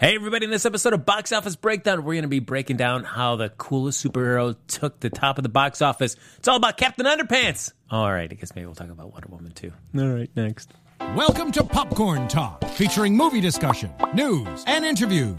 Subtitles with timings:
[0.00, 3.04] Hey, everybody, in this episode of Box Office Breakdown, we're going to be breaking down
[3.04, 6.16] how the coolest superhero took the top of the box office.
[6.38, 7.74] It's all about Captain Underpants.
[7.90, 9.74] All right, I guess maybe we'll talk about Wonder Woman too.
[9.94, 10.72] All right, next.
[11.14, 15.36] Welcome to Popcorn Talk, featuring movie discussion, news, and interviews.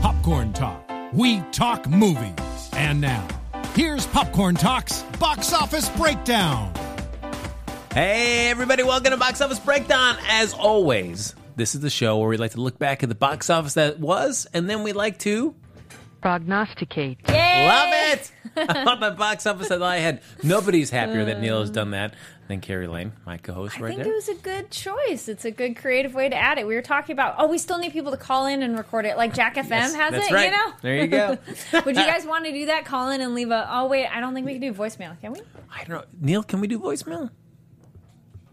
[0.00, 0.82] Popcorn Talk,
[1.12, 2.70] we talk movies.
[2.72, 3.28] And now,
[3.74, 6.72] here's Popcorn Talk's Box Office Breakdown.
[7.92, 10.16] Hey, everybody, welcome to Box Office Breakdown.
[10.26, 13.50] As always, this is the show where we like to look back at the box
[13.50, 15.54] office that was, and then we like to
[16.20, 17.18] prognosticate.
[17.28, 18.32] love it.
[18.56, 20.20] About the box office that I had.
[20.42, 22.14] Nobody's happier that Neil has done that
[22.48, 24.12] than Kari Lane, my co-host I right think there.
[24.12, 25.28] it was a good choice.
[25.28, 26.66] It's a good creative way to add it.
[26.66, 29.16] We were talking about, oh, we still need people to call in and record it,
[29.16, 30.32] like Jack FM Yes, has that's it.
[30.34, 30.46] right.
[30.46, 31.38] You know, There you go.
[31.84, 32.84] would you guys want to do that?
[32.84, 33.68] Call in and leave a.
[33.70, 35.18] Oh wait, I don't think we can do voicemail.
[35.20, 35.40] Can we?
[35.72, 36.04] I don't know.
[36.20, 37.30] Neil, can we do voicemail?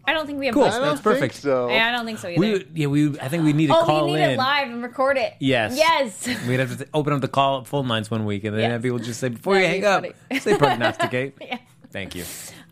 [0.08, 0.64] I don't think we have Cool.
[0.64, 0.70] voicemail.
[0.70, 1.34] That's I don't perfect.
[1.34, 1.68] think so.
[1.68, 2.40] Yeah, I don't think so either.
[2.40, 4.30] We yeah we I think we need to oh, call we need in.
[4.30, 5.34] it live and record it.
[5.38, 5.76] Yes.
[5.76, 6.26] Yes.
[6.48, 8.70] We'd have to open up the call phone lines one week, and then Yes.
[8.72, 10.40] have people just say before you That'd hang be up, funny.
[10.40, 11.34] say prognosticate.
[11.40, 11.58] yeah.
[11.90, 12.24] Thank you.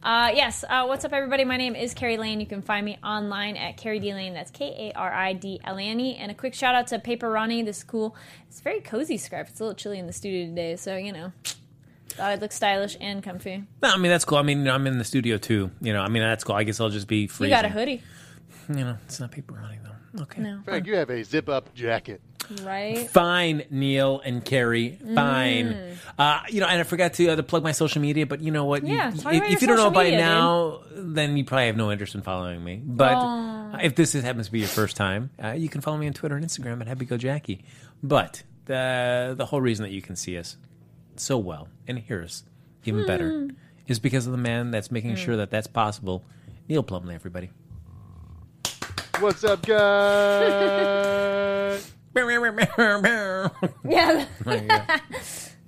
[0.02, 0.62] Uh, yes.
[0.68, 1.44] Uh, what's up, everybody?
[1.44, 2.38] My name is Kari Lane.
[2.38, 4.34] You can find me online at Kari D Lane.
[4.34, 6.16] That's K A R I D L A N E.
[6.16, 7.62] And a quick shout out to Paper Ronnie.
[7.62, 8.14] This is cool,
[8.48, 9.48] it's very cozy scarf.
[9.50, 11.32] It's a little chilly in the studio today, so you know,
[12.16, 13.64] thought I'd look stylish and comfy.
[13.82, 14.38] No, I mean that's cool.
[14.38, 15.70] I mean I'm in the studio too.
[15.80, 16.56] You know, I mean that's cool.
[16.56, 17.48] I guess I'll just be free.
[17.48, 18.02] You got a hoodie,
[18.68, 20.22] You know, it's not paper running though.
[20.22, 20.40] Okay.
[20.40, 20.60] no?
[20.64, 22.22] Frank, you have a zip up jacket.
[22.62, 23.10] Right?
[23.10, 24.98] Fine, Neil and Kari.
[25.14, 25.72] Fine.
[25.72, 25.96] Mm.
[26.18, 28.50] Uh, you know, and I forgot to, uh, to plug my social media, but you
[28.50, 28.86] know what?
[28.86, 31.44] Yeah, you- talk if, about if you don't know social by media, now, then you
[31.44, 32.80] probably have no interest in following me.
[32.82, 33.78] But Aw.
[33.82, 36.12] if this is, happens to be your first time, uh, you can follow me on
[36.12, 37.62] Twitter and Instagram at HappyGoJackie.
[38.02, 40.56] But the the whole reason that you can see us
[41.20, 42.44] so well and here's
[42.84, 43.06] even Hmm.
[43.06, 43.48] better
[43.86, 46.24] is because of the man that's making sure that that's possible,
[46.68, 47.14] Neil Plumley.
[47.14, 47.50] Everybody.
[49.20, 49.76] What's up, guys?
[53.88, 54.26] Yeah.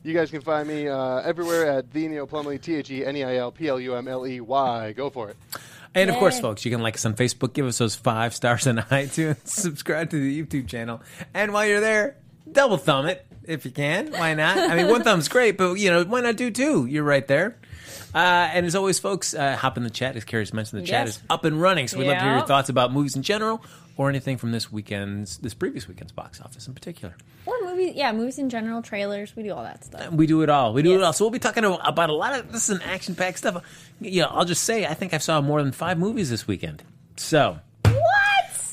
[0.03, 3.17] you guys can find me uh, everywhere at the Neil Plumley, T H E N
[3.17, 4.93] E I L P L U M L E Y.
[4.93, 5.37] Go for it.
[5.95, 8.67] And of course, folks, you can like us on Facebook, give us those five stars
[8.67, 11.01] on iTunes, subscribe to the YouTube channel,
[11.35, 12.17] and while you're there,
[12.51, 14.13] double thumb it if you can.
[14.13, 14.57] Why not?
[14.59, 16.87] I mean, one thumb's great, but you know, why not do two?
[16.87, 17.57] You're right there.
[18.15, 18.19] Uh,
[18.53, 20.17] and as always, folks, uh, hop in the chat.
[20.17, 21.17] As Kari's mentioned, the chat Yes.
[21.17, 22.45] is up and running, so we'd love to hear your Yeah.
[22.47, 23.63] thoughts about movies in general
[23.97, 27.15] or anything from this weekend's, this previous weekend's box office in particular.
[27.47, 27.95] or movies.
[27.97, 29.35] Yeah, movies in general, trailers.
[29.37, 30.11] We do all that stuff.
[30.13, 30.73] We do it all.
[30.75, 31.05] We do it Yes.
[31.07, 31.13] all.
[31.15, 33.63] So we'll be talking about a lot of this is an action packed stuff.
[34.01, 36.83] You know, I'll just say I think I saw more than five movies this weekend.
[37.17, 37.59] So?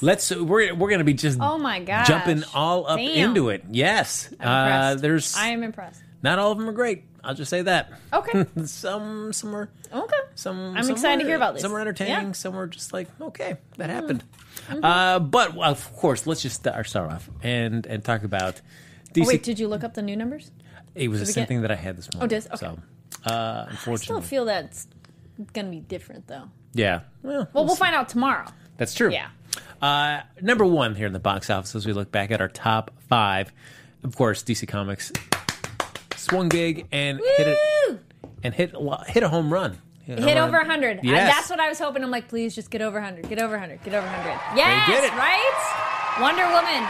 [0.02, 2.08] Let's we're we're gonna be just Oh my gosh.
[2.08, 3.30] jumping all up Damn.
[3.30, 3.64] into it.
[3.72, 6.02] Yes, uh, there's I am impressed.
[6.22, 7.04] not all of them are great.
[7.24, 7.92] I'll just say that.
[8.14, 8.46] Okay.
[8.66, 10.16] some some were Okay.
[10.36, 10.76] some.
[10.78, 11.62] I'm some excited to hear about this.
[11.64, 12.14] Some are entertaining.
[12.14, 12.22] Yeah.
[12.24, 12.34] Mm-hmm.
[12.34, 14.24] Some were just like okay, that happened.
[14.70, 18.62] Uh, but of course, let's just start, start off and and talk about.
[19.14, 19.24] DC.
[19.24, 20.52] Oh, wait, did you look up the new numbers?
[20.94, 22.30] it was the same get- thing that I had this morning.
[22.30, 22.46] did?
[22.48, 22.58] Okay.
[22.58, 22.78] So,
[23.26, 24.88] uh, I still feel that's
[25.54, 26.50] gonna be different though.
[26.74, 27.02] yeah.
[27.24, 28.46] Well, Well, we'll find out tomorrow.
[28.78, 29.12] That's true.
[29.12, 29.28] Yeah.
[29.86, 32.90] Uh, number one here in the box office as we look back at our top
[33.08, 33.52] five.
[34.04, 35.12] Of course, DC Comics
[36.16, 38.00] swung big and hit it
[38.44, 39.78] and hit a hit a home run.
[40.04, 40.68] Hit, Hit over run.
[40.68, 41.00] 100.
[41.00, 42.04] I- that's what I was hoping.
[42.04, 43.30] I'm like, please just get over 100.
[43.30, 43.84] Get over 100.
[43.84, 44.58] Get over 100.
[44.58, 45.14] Yes, did it.
[45.16, 46.18] right?
[46.20, 46.84] Wonder Woman.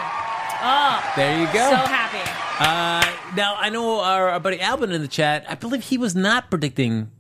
[0.68, 1.70] Oh, There you go.
[1.70, 2.24] so happy.
[2.60, 5.46] Uh, now I know our, our buddy Albin in the chat.
[5.50, 7.12] I believe he was not predicting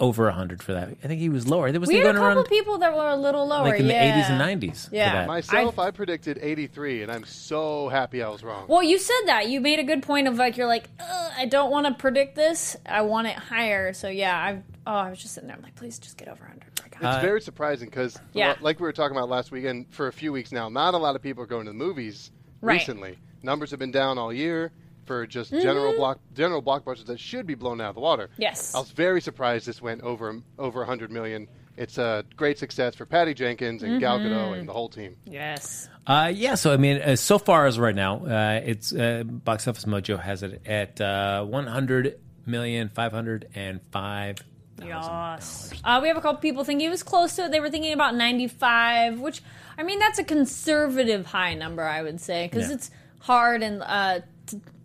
[0.00, 0.88] over hundred for that.
[1.04, 1.70] I think he was lower.
[1.70, 3.68] There was We he had a going couple around people that were a little lower.
[3.68, 4.88] like in the eighties and nineties.
[4.90, 5.26] Yeah.
[5.26, 8.64] Myself, I, predicted 83, and I'm so happy I was wrong.
[8.68, 9.48] Well, you said that.
[9.48, 12.76] You made a good point of like, you're like, I don't want to predict this.
[12.86, 13.92] I want it higher.
[13.92, 15.56] So yeah, I oh, I was just sitting there.
[15.56, 16.62] I'm like, please just get over 100.
[16.84, 17.06] I got it.
[17.06, 18.54] It's uh, very surprising because, Yeah.
[18.60, 21.14] like we were talking about last weekend, for a few weeks now, not a lot
[21.14, 22.30] of people are going to the movies
[22.62, 22.74] Right.
[22.74, 23.18] recently.
[23.42, 24.70] Numbers have been down all year
[25.10, 25.62] for just Mm-hmm.
[25.64, 28.30] general block general blockbusters that should be blown out of the water.
[28.38, 28.74] Yes.
[28.76, 31.48] I was very surprised this went over over 100 million.
[31.76, 34.28] It's a great success for Patty Jenkins and Gal Mm-hmm.
[34.32, 35.16] Gadot and the whole team.
[35.26, 35.88] yes.
[36.06, 39.66] Uh, yeah, so I mean, uh, so far as right now, uh, it's uh, Box
[39.68, 44.36] Office Mojo has it at uh, one hundred million five hundred and five
[44.82, 45.72] Yes.
[45.84, 47.50] Uh, we have a couple people thinking it was close to it.
[47.52, 49.42] They were thinking about 95, which,
[49.76, 52.76] I mean, that's a conservative high number, I would say, because Yeah.
[52.76, 54.24] it's hard and uh, to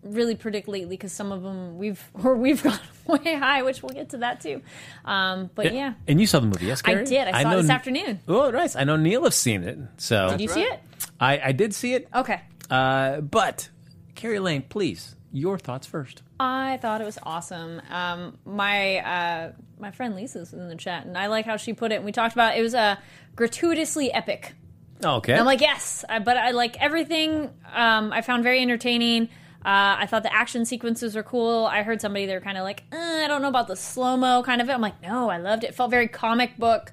[0.03, 3.94] really predict lately because some of them we've or we've gone way high, which we'll
[3.94, 4.62] get to that too.
[5.03, 5.94] Um, but yeah.
[6.07, 7.27] And you saw the movie, yes, I did.
[7.27, 8.19] I saw it this afternoon.
[8.27, 8.75] Oh, nice.
[8.75, 9.77] I know Neil has seen it.
[9.97, 10.79] So Did you see it?
[11.19, 12.07] I, I did see it.
[12.13, 12.41] Okay.
[12.69, 13.69] Uh, but
[14.15, 16.23] Kari Lane, please, your thoughts first.
[16.39, 17.81] I thought it was awesome.
[17.89, 21.91] Um, my uh, my friend Lisa's in the chat, and I like how she put
[21.91, 21.95] it.
[21.95, 22.97] And we talked about it was a
[23.35, 24.53] gratuitously epic.
[25.03, 25.33] Okay.
[25.33, 27.50] And I'm like, yes, I, but I like everything.
[27.73, 29.29] Um, I found very entertaining.
[29.65, 31.65] Uh, I thought the action sequences were cool.
[31.65, 34.15] I heard somebody they were kind of like, uh, I don't know about the slow
[34.15, 34.73] mo kind of it.
[34.73, 35.71] I'm like, no, I loved it.
[35.71, 36.91] It felt very comic book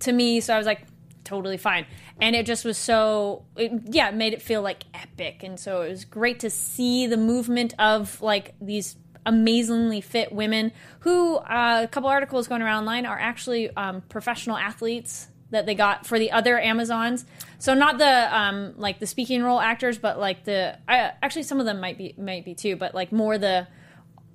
[0.00, 0.40] to me.
[0.40, 0.82] So I was like,
[1.24, 1.84] totally fine.
[2.20, 5.42] And it just was so, it, yeah, it made it feel like epic.
[5.42, 8.94] And so it was great to see the movement of like these
[9.26, 10.70] amazingly fit women
[11.00, 15.74] who uh, a couple articles going around online are actually um, professional athletes that they
[15.74, 17.24] got for the other Amazons.
[17.58, 21.60] So not the um, like the speaking role actors, but like the I, actually some
[21.60, 23.66] of them might be might be too, but like more the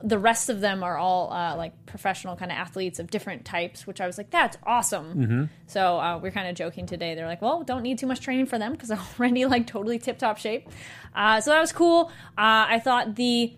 [0.03, 3.85] the rest of them are all uh, like professional kind of athletes of different types,
[3.85, 5.49] which I was like, that's awesome.
[5.67, 7.13] So uh, we're kind of joking today.
[7.13, 10.17] They're like, well, don't need too much training for them because already like totally tip
[10.17, 10.67] top shape.
[11.15, 12.11] Uh, so that was cool.
[12.37, 13.53] Uh, I thought the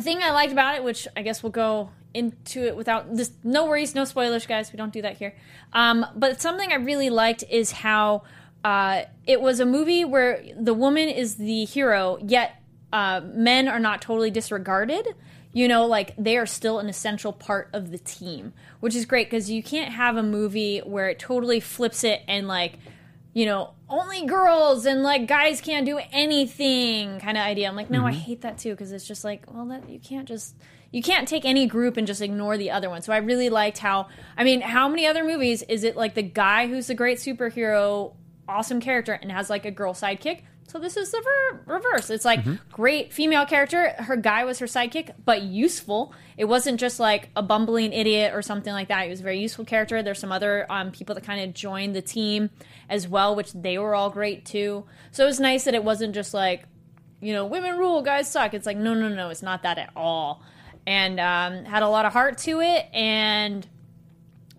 [0.00, 3.66] thing I liked about it, which I guess we'll go into it without this, no
[3.66, 4.72] worries, no spoilers, guys.
[4.72, 5.34] We don't do that here.
[5.72, 8.22] Um, but something I really liked is how
[8.64, 12.62] uh, it was a movie where the woman is the hero, yet
[12.92, 15.06] uh, men are not totally disregarded.
[15.52, 19.28] You know, like they are still an essential part of the team, which is great
[19.28, 22.78] because you can't have a movie where it totally flips it and like
[23.34, 27.68] you know, only girls and like guys can't do anything kind of idea.
[27.68, 30.26] I'm like, no, I hate that too because it's just like, well, that you can't
[30.26, 30.54] just
[30.94, 33.02] you can't take any group and just ignore the other one.
[33.02, 34.06] So I really liked how
[34.36, 38.14] I mean, how many other movies is it like the guy who's the great superhero,
[38.48, 40.42] awesome character and has like a girl sidekick?
[40.68, 42.10] So this is the ver- reverse.
[42.10, 43.88] It's like great female character.
[43.98, 46.14] Her guy was her sidekick, but useful.
[46.36, 49.02] It wasn't just like a bumbling idiot or something like that.
[49.02, 50.00] He was a very useful character.
[50.00, 52.50] There's some other um, people that kind of joined the team
[52.88, 54.84] as well, which they were all great too.
[55.10, 56.66] So it was nice that it wasn't just like,
[57.20, 58.54] you know, women rule, guys suck.
[58.54, 60.40] It's like, no, no, no, it's not that at all.
[60.86, 63.66] And um, had a lot of heart to it and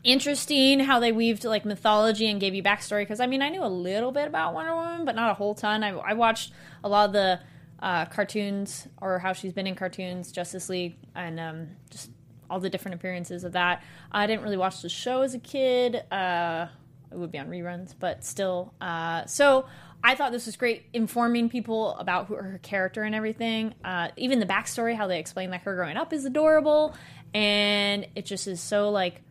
[0.03, 3.63] interesting how they weaved like mythology and gave you backstory because I mean I knew
[3.63, 5.83] a little bit about Wonder Woman but not a whole ton.
[5.83, 6.51] I, I watched
[6.83, 7.39] a lot of the
[7.79, 12.09] uh, cartoons or how she's been in cartoons, Justice League, and um, just
[12.49, 13.83] all the different appearances of that.
[14.11, 15.95] I didn't really watch the show as a kid.
[16.11, 16.67] Uh,
[17.11, 18.73] it would be on reruns, but still.
[18.81, 19.65] Uh, so
[20.05, 23.73] I thought this was great, informing people about who, her character and everything.
[23.83, 26.93] Uh, even the backstory, how they explain like her growing up, is adorable,
[27.33, 29.23] and it just is so like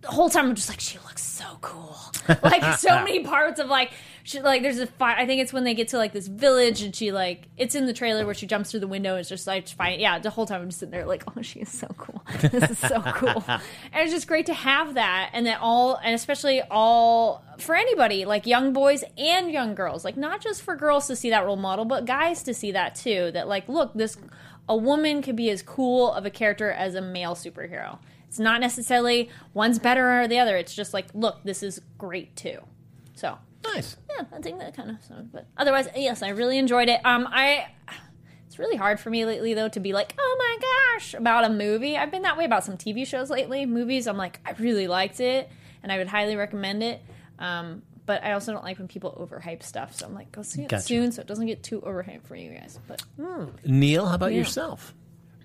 [0.00, 1.96] the whole time I'm just like, she looks so cool.
[2.42, 3.92] Like so many parts of like,
[4.26, 5.18] she like there's a fight.
[5.18, 7.84] I think it's when they get to like this village and she like it's in
[7.84, 9.10] the trailer where she jumps through the window.
[9.10, 10.00] And it's just like fine.
[10.00, 12.22] Yeah, the whole time I'm just sitting there like, oh, she is so cool.
[12.40, 13.44] This is so cool.
[13.48, 13.60] and
[13.92, 18.46] it's just great to have that, and that all, and especially all for anybody like
[18.46, 21.84] young boys and young girls, like not just for girls to see that role model,
[21.84, 23.30] but guys to see that too.
[23.32, 24.16] That like, look, this
[24.70, 27.98] a woman could be as cool of a character as a male superhero.
[28.26, 30.56] It's not necessarily one's better or the other.
[30.56, 32.60] It's just like, look, this is great too.
[33.14, 33.96] So Nice.
[34.16, 34.96] yeah, I think that kind of.
[35.06, 37.04] So, but otherwise, yes, I really enjoyed it.
[37.04, 37.66] Um, I.
[38.46, 40.58] It's really hard for me lately though to be like, oh my
[40.94, 41.96] gosh, about a movie.
[41.96, 43.66] I've been that way about some TV shows lately.
[43.66, 45.50] Movies, I'm like, I really liked it,
[45.82, 47.02] and I would highly recommend it.
[47.40, 49.96] Um, but I also don't like when people overhype stuff.
[49.96, 50.82] So I'm like, go see it Gotcha.
[50.84, 52.78] soon, so it doesn't get too overhyped for you guys.
[52.86, 53.02] But
[53.64, 54.38] Neil, how about Yeah.
[54.38, 54.94] yourself?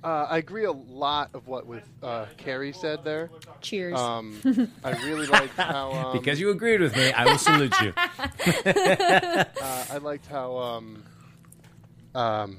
[0.03, 3.29] Uh, I agree a lot of what with uh, Kari said there.
[3.59, 3.99] cheers.
[3.99, 4.39] Um,
[4.83, 7.93] I really liked how um, Because you agreed with me, I will salute you.
[7.97, 9.43] uh,
[9.89, 11.03] I liked how um,
[12.15, 12.57] um,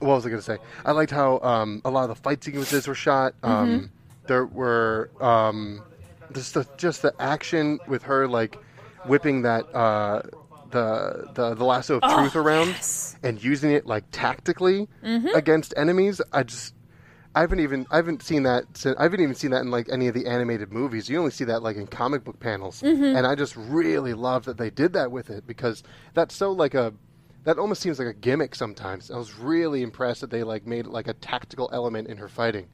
[0.00, 0.58] what was I going to say?
[0.84, 3.34] I liked how um, a lot of the fight sequences were shot.
[3.42, 3.90] Um,
[4.26, 5.82] There were um,
[6.34, 8.58] just the just the action with her like
[9.06, 10.20] whipping that uh,
[10.70, 12.74] the the the lasso of truth around
[13.22, 14.88] and using it like tactically
[15.34, 16.20] against enemies.
[16.32, 16.74] I just
[17.34, 19.88] I haven't even I haven't seen that sin- I haven't even seen that in like
[19.90, 21.08] any of the animated movies.
[21.08, 22.82] You only see that like in comic book panels,
[23.16, 25.82] and I just really love that they did that with it because
[26.14, 26.92] that's so like a
[27.44, 29.10] that almost seems like a gimmick sometimes.
[29.10, 32.28] I was really impressed that they like made it like a tactical element in her
[32.28, 32.66] fighting.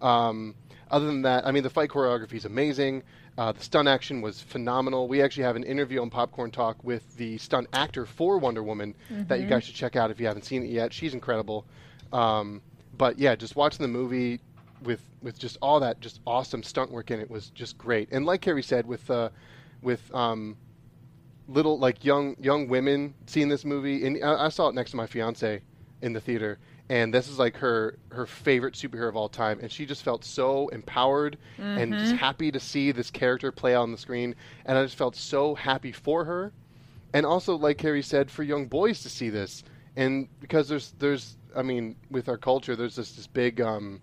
[0.00, 0.54] Um,
[0.90, 3.02] other than that, I mean, the fight choreography is amazing.
[3.38, 5.08] Uh, the stunt action was phenomenal.
[5.08, 8.94] We actually have an interview on Popcorn Talk with the stunt actor for Wonder Woman
[9.28, 10.92] that you guys should check out if you haven't seen it yet.
[10.92, 11.64] She's incredible.
[12.12, 12.60] Um,
[12.98, 14.40] but yeah, just watching the movie
[14.82, 18.08] with with just all that just awesome stunt work in it was just great.
[18.10, 19.30] And like Kari said, with uh,
[19.82, 20.56] with um,
[21.48, 24.96] little like young young women seeing this movie, and I, I saw it next to
[24.96, 25.62] my fiance
[26.02, 26.58] in the theater,
[26.90, 30.24] and this is like her her favorite superhero of all time, and she just felt
[30.24, 31.38] so empowered
[31.78, 34.34] and just happy to see this character play out on the screen,
[34.66, 36.52] and I just felt so happy for her,
[37.14, 39.62] and also like Kari said, for young boys to see this,
[39.96, 44.00] and because there's there's I mean with our culture, there's this this big um,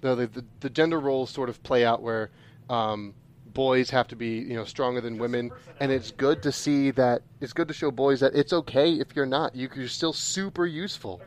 [0.00, 2.30] the, the the gender roles sort of play out where
[2.68, 3.14] um,
[3.54, 7.22] boys have to be you know stronger than women, and it's good to see that
[7.40, 9.54] it's good to show boys that it's okay if you're not.
[9.54, 11.20] You, you're still super useful,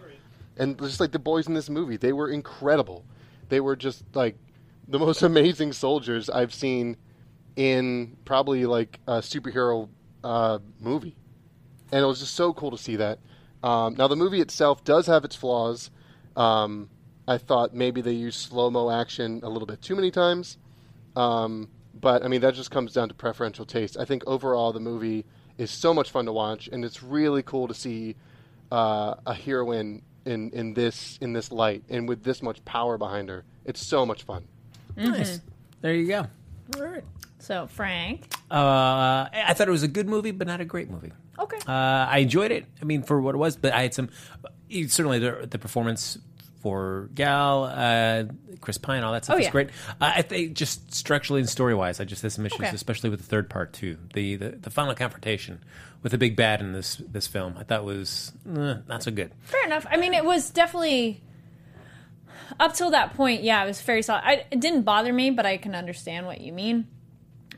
[0.58, 3.05] and just like the boys in this movie, they were incredible.
[3.50, 4.36] They were just like
[4.88, 6.98] the most amazing soldiers I've seen
[7.55, 9.89] in probably like a superhero
[10.24, 11.15] uh, movie,
[11.91, 13.20] and it was just so cool to see that.
[13.63, 15.91] Um, now the movie itself does have its flaws.
[16.36, 16.89] Um,
[17.27, 20.58] I thought maybe they used slow mo action a little bit too many times.
[21.15, 23.98] Um, but I mean, that just comes down to preferential taste.
[23.98, 25.25] I think overall the movie
[25.58, 28.15] is so much fun to watch, and it's really cool to see
[28.72, 33.29] uh, a heroine in, in this in this light and with this much power behind
[33.29, 33.43] her.
[33.65, 34.47] It's so much fun.
[34.95, 35.41] Nice.
[35.81, 36.27] There you go.
[36.75, 37.03] All right.
[37.39, 38.31] So Frank.
[38.49, 41.11] Uh, I thought it was a good movie, but not a great movie.
[41.39, 41.57] Okay.
[41.67, 42.65] Uh, I enjoyed it.
[42.81, 44.09] I mean, for what it was, but I had some.
[44.69, 46.17] Certainly, the, the performance
[46.61, 48.23] for Gal, uh,
[48.61, 49.51] Chris Pine, all that stuff Oh, is yeah.
[49.51, 49.69] great.
[49.99, 52.69] Uh, I think just structurally and story wise, I just had some issues, Okay.
[52.75, 53.97] especially with the third part too.
[54.13, 55.59] The, the the final confrontation
[56.03, 59.31] with the big bad in this this film, I thought was eh, not so good.
[59.41, 59.85] Fair enough.
[59.89, 61.21] I mean, it was definitely
[62.59, 63.43] up till that point.
[63.43, 64.21] Yeah, it was very solid.
[64.25, 66.87] I, it didn't bother me, but I can understand what you mean.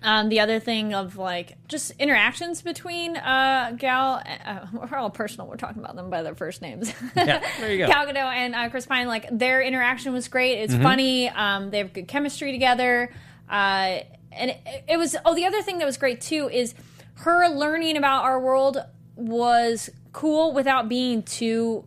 [0.04, 5.48] Um, the other thing of like just interactions between uh, Gal, uh, we're all personal.
[5.48, 6.94] We're talking about them by their first names.
[7.16, 7.88] Yeah, there you go.
[7.88, 10.60] Gal Gadot and uh, Chris Pine, like their interaction was great.
[10.60, 11.30] It's funny.
[11.30, 13.14] Um, they have good chemistry together.
[13.50, 14.00] Uh,
[14.32, 15.16] and it, it was.
[15.26, 16.74] Oh, the other thing that was great too is
[17.16, 18.78] her learning about our world
[19.16, 21.86] was cool without being too.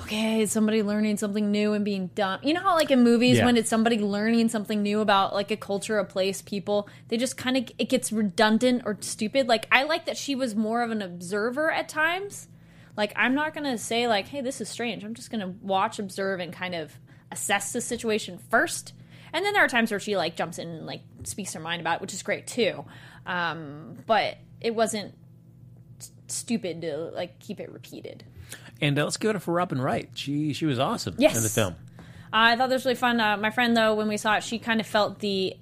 [0.00, 2.40] Okay, is somebody learning something new and being dumb?
[2.42, 3.44] You know how, like in movies, Yeah.
[3.46, 7.36] when it's somebody learning something new about like a culture, a place, people, they just
[7.36, 9.48] kind of it gets redundant or stupid.
[9.48, 12.48] Like I like that she was more of an observer at times.
[12.96, 15.04] Like I'm not gonna say like, hey, this is strange.
[15.04, 16.92] I'm just gonna watch, observe, and kind of
[17.30, 18.92] assess the situation first.
[19.32, 21.80] And then there are times where she like jumps in and like speaks her mind
[21.80, 22.84] about it, which is great too.
[23.26, 25.14] Um, but it wasn't
[26.26, 28.24] stupid to like keep it repeated.
[28.80, 30.08] And uh, let's give it up for Robin Wright.
[30.14, 31.36] She she was awesome Yes.
[31.36, 31.74] in the film.
[31.98, 33.20] Uh, I thought this was really fun.
[33.20, 35.56] Uh, my friend, though, when we saw it, she kind of felt the.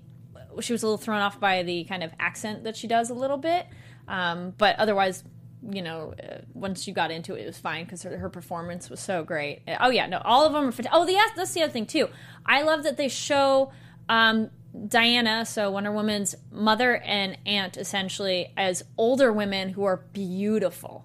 [0.61, 3.15] She was a little thrown off by the kind of accent that she does a
[3.15, 3.67] little bit.
[4.09, 5.23] Um, but otherwise,
[5.71, 8.91] you know, uh, once you got into it, it was fine because her, her performance
[8.91, 9.63] was so great.
[9.69, 10.93] Uh, Oh, yeah, no, all of them are fantastic.
[10.93, 12.09] Oh, the, that's the other thing, too.
[12.45, 13.71] I love that they show
[14.09, 14.51] um,
[14.87, 21.03] Diana, so Wonder Woman's mother and aunt, essentially, as older women who are beautiful.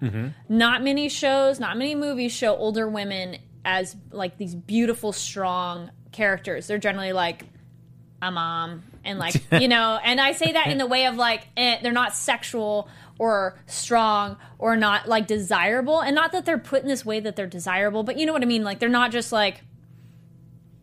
[0.48, 6.66] Not many shows, not many movies show older women as like these beautiful, strong characters.
[6.66, 7.44] They're generally like
[8.22, 11.46] a mom and like you know, and I say that in the way of like
[11.56, 12.88] eh, they're not sexual
[13.18, 17.36] or strong or not like desirable, and not that they're put in this way that
[17.36, 18.64] they're desirable, but you know what I mean.
[18.64, 19.62] Like they're not just like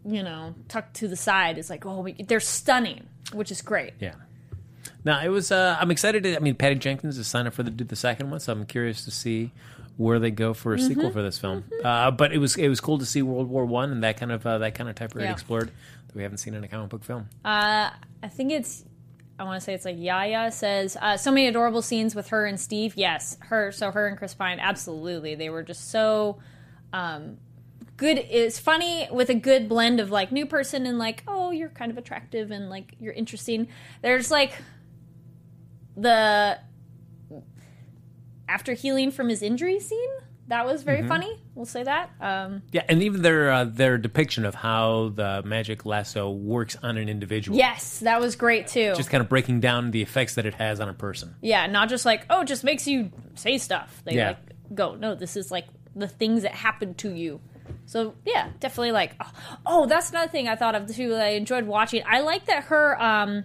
[0.05, 1.57] you know tucked to the side.
[1.57, 3.93] It's like oh, we- they're stunning, which is great.
[3.99, 4.15] Yeah.
[5.03, 5.51] No, it was.
[5.51, 6.23] Uh, I'm excited.
[6.23, 8.51] To, I mean, Patty Jenkins is signed up for the do the second one, so
[8.51, 9.51] I'm curious to see
[9.97, 10.87] where they go for a Mm-hmm.
[10.87, 11.63] sequel for this film.
[11.83, 14.31] Uh, but it was it was cool to see World War One and that kind
[14.31, 15.31] of uh, that kind of type of Yeah.
[15.31, 15.71] explored
[16.07, 17.29] that we haven't seen in a comic book film.
[17.43, 17.89] Uh,
[18.23, 18.85] I think it's.
[19.39, 22.45] I want to say it's like Yaya says uh, so many adorable scenes with her
[22.45, 22.93] and Steve.
[22.95, 23.71] Yes, her.
[23.71, 24.59] So her and Chris Pine.
[24.59, 26.37] Absolutely, they were just so
[26.93, 27.37] um,
[28.01, 28.17] good.
[28.17, 31.91] It's funny with a good blend of like new person and like oh you're kind
[31.91, 33.67] of attractive and like you're interesting.
[34.01, 34.53] There's like
[35.95, 36.57] the
[38.49, 40.09] after healing from his injury scene.
[40.47, 41.39] That was very funny.
[41.55, 42.09] We'll say that.
[42.19, 46.97] Um, Yeah, and even their uh, their depiction of how the magic lasso works on
[46.97, 47.57] an individual.
[47.57, 48.93] yes, that was great too.
[48.95, 51.35] Just kind of breaking down the effects that it has on a person.
[51.41, 54.01] Yeah, not just like, oh, it just makes you say stuff.
[54.03, 54.27] They Yeah.
[54.29, 57.39] like go, no, this is like the things that happen to you.
[57.91, 59.31] So yeah, definitely like oh,
[59.65, 62.03] oh, that's another thing I thought of too that I enjoyed watching.
[62.07, 63.43] I like that her um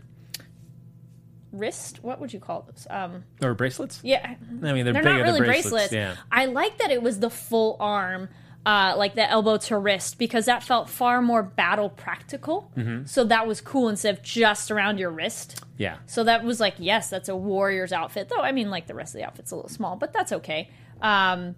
[1.51, 2.87] wrist, what would you call those?
[2.89, 3.99] Um Or bracelets?
[4.05, 4.37] yeah.
[4.63, 5.93] I mean, they're, They're not really than bracelets.
[5.93, 6.15] Yeah.
[6.31, 8.29] I like that it was the full arm,
[8.65, 12.71] uh, like the elbow to wrist, because that felt far more battle practical.
[12.77, 13.07] Mm-hmm.
[13.07, 15.61] So that was cool instead of just around your wrist.
[15.77, 15.97] Yeah.
[16.07, 18.29] So that was like, yes, that's a warrior's outfit.
[18.29, 20.71] Though I mean, like the rest of the outfit's a little small, but that's okay.
[21.03, 21.57] Um,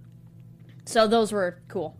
[0.86, 1.94] so those were cool.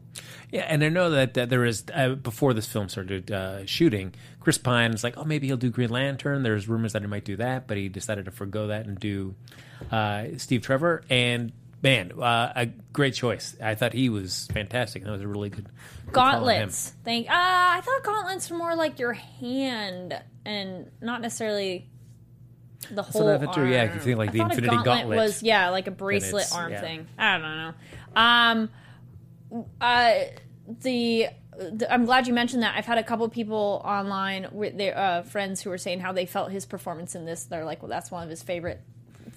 [0.51, 4.15] Yeah, and I know that, that there is uh, before this film started uh, shooting,
[4.41, 7.25] Chris Pine is like, "Oh, maybe he'll do Green Lantern." There's rumors that he might
[7.25, 9.35] do that, but he decided to forego that and do
[9.91, 11.03] uh, Steve Trevor.
[11.11, 13.57] And man, uh, a great choice.
[13.63, 15.05] I thought he was fantastic.
[15.05, 15.69] That was a really good
[16.07, 16.41] good call on him.
[16.41, 16.95] Gauntlets.
[17.05, 17.29] Thank.
[17.29, 21.89] Uh, I thought gauntlets were more like your hand and not necessarily
[22.91, 23.73] the what whole I thought too, arm.
[23.73, 25.19] yeah, if you think like I the Infinity gauntlet, Gauntlet.
[25.19, 26.81] was yeah, like a bracelet arm yeah.
[26.81, 27.07] thing.
[27.19, 27.75] I don't know.
[28.17, 28.71] Um,
[29.81, 30.15] uh,
[30.83, 31.29] the
[31.91, 32.77] I'm glad you mentioned that.
[32.77, 36.27] I've had a couple people online, with their uh, friends, who were saying how they
[36.27, 37.45] felt his performance in this.
[37.45, 38.81] They're like, well, that's one of his favorite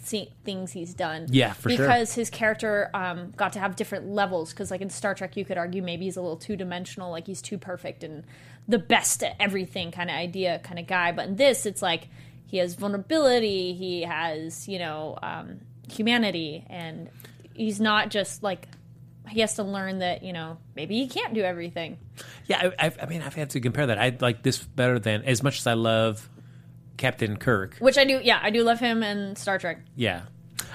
[0.04, 1.28] se- things he's done.
[1.30, 1.78] Yeah, for sure.
[1.78, 4.52] because his character um, got to have different levels.
[4.52, 7.26] Because like in Star Trek, you could argue maybe he's a little too dimensional, like
[7.26, 8.24] he's too perfect and
[8.68, 11.12] the best at everything kind of idea kind of guy.
[11.12, 12.08] But in this, it's like
[12.46, 17.10] he has vulnerability, he has you know um, humanity, and
[17.54, 18.68] he's not just like
[19.32, 21.98] he has to learn that you know maybe he can't do everything.
[22.48, 23.98] Yeah, I, I, I mean, I've had to compare that.
[23.98, 26.30] I like this better than as much as I love
[26.98, 27.78] Captain Kirk.
[27.80, 29.80] Which I do, yeah, I do love him and Star Trek.
[29.96, 30.22] Yeah.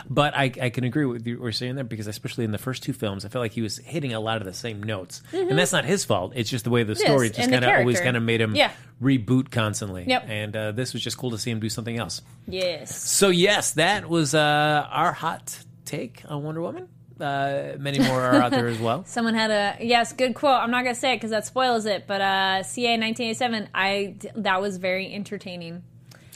[0.08, 2.58] But I, I can agree with you what you're saying there because especially in the
[2.58, 5.22] first two films, I felt like he was hitting a lot of the same notes,
[5.32, 6.32] and that's not his fault.
[6.36, 7.54] It's just the way the story just Mm-hmm.
[7.54, 8.72] and the kind of always kind of made him Yeah.
[9.00, 10.04] reboot constantly.
[10.06, 10.24] Yep.
[10.28, 12.20] And uh, this was just cool to see him do something else.
[12.46, 12.94] Yes.
[13.00, 16.88] So yes, that was uh, our hot take on Wonder Woman.
[17.20, 19.04] Uh, many more are out there as well.
[19.06, 20.60] Someone had a yes, good quote.
[20.60, 22.06] I'm not gonna say it because that spoils it.
[22.06, 25.82] But uh, CA 1987, I that was very entertaining.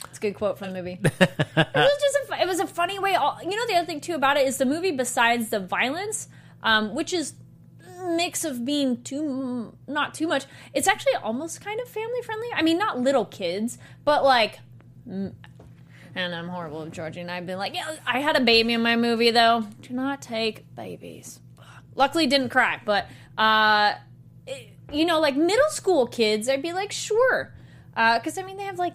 [0.05, 0.99] It's a good quote from the movie.
[1.03, 3.13] it was just a, it was a funny way.
[3.13, 6.27] All, you know the other thing too about it is the movie besides the violence,
[6.63, 7.35] um, which is
[8.03, 10.45] mix of being too not too much.
[10.73, 12.47] It's actually almost kind of family friendly.
[12.55, 14.59] I mean, not little kids, but like
[16.15, 18.81] and I'm horrible with Georgie, and I've been like, yeah, I had a baby in
[18.81, 19.67] my movie though.
[19.81, 21.39] Do not take babies.
[21.95, 23.93] Luckily, didn't cry, but uh,
[24.47, 27.53] it- you know, like middle school kids, I'd be like, sure,
[27.93, 28.93] because I mean, they have like.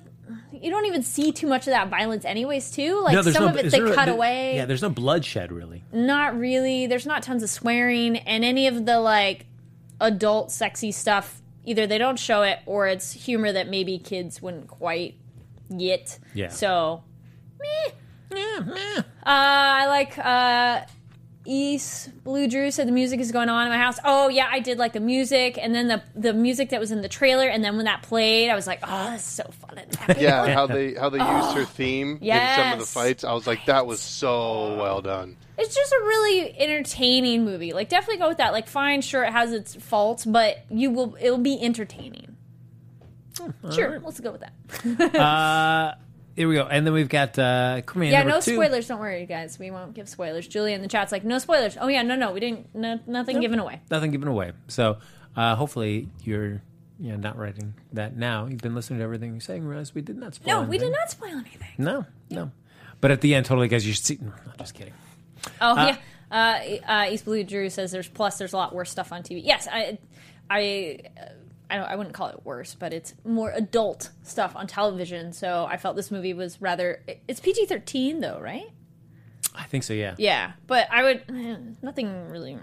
[0.52, 2.72] You don't even see too much of that violence, anyways.
[2.72, 4.56] Too like some of it they there cut there- away.
[4.56, 5.84] Yeah, there's no bloodshed really.
[5.92, 6.88] Not really.
[6.88, 9.46] There's not tons of swearing and any of the like
[10.00, 11.40] adult sexy stuff.
[11.64, 15.14] Either they don't show it or it's humor that maybe kids wouldn't quite
[15.74, 16.18] get.
[16.34, 16.48] Yeah.
[16.48, 17.02] So,
[17.60, 17.92] meh.
[18.34, 18.98] Yeah, meh.
[18.98, 20.84] Uh, I like uh,
[21.46, 23.98] East Blue Drew said the music is going on in my house.
[24.04, 27.02] Oh yeah, I did like the music, and then the the music that was in
[27.02, 29.78] the trailer, and then when that played, I was like, oh, this is so fun
[29.78, 30.20] and happy.
[30.22, 33.24] Yeah, how they how they used her theme in some of the fights.
[33.24, 35.36] I was like, that was so well done.
[35.58, 37.72] It's just a really entertaining movie.
[37.72, 38.52] Like, definitely go with that.
[38.52, 42.35] Like, fine, sure, it has its faults, but you will it'll be entertaining.
[43.72, 45.14] Sure, let's go with that.
[45.16, 45.94] Uh,
[46.34, 48.54] here we go, and then we've got uh, Aquaman yeah, no two.
[48.54, 48.86] spoilers.
[48.86, 49.58] Don't worry, guys.
[49.58, 50.46] We won't give spoilers.
[50.46, 51.78] Julia in the chat's like, no spoilers.
[51.80, 52.74] Oh yeah, no, no, we didn't.
[52.74, 53.80] No, nothing given away.
[53.90, 54.52] Nothing given away.
[54.68, 54.98] So
[55.34, 56.60] uh, hopefully you're
[56.98, 58.46] you know, not writing that now.
[58.46, 59.64] You've been listening to everything you're saying.
[59.64, 60.62] Realize we did not spoil.
[60.62, 60.90] No, we anything.
[60.90, 61.68] did not spoil anything.
[61.78, 62.50] No, no.
[63.00, 64.18] But at the end, totally, guys, you should see.
[64.20, 64.94] No, I'm just kidding.
[65.60, 65.96] Oh yeah.
[66.30, 66.58] Uh,
[66.90, 69.42] uh, East Blue Drew says there's plus there's a lot worse stuff on TV.
[69.44, 69.98] Yes, I,
[70.50, 71.24] I, uh,
[71.70, 75.32] I, don't, I wouldn't call it worse, but it's more adult stuff on television.
[75.32, 77.02] So I felt this movie was rather.
[77.26, 78.70] It's PG thirteen though, right?
[79.54, 79.92] I think so.
[79.94, 80.14] Yeah.
[80.18, 82.58] Yeah, but I would nothing really.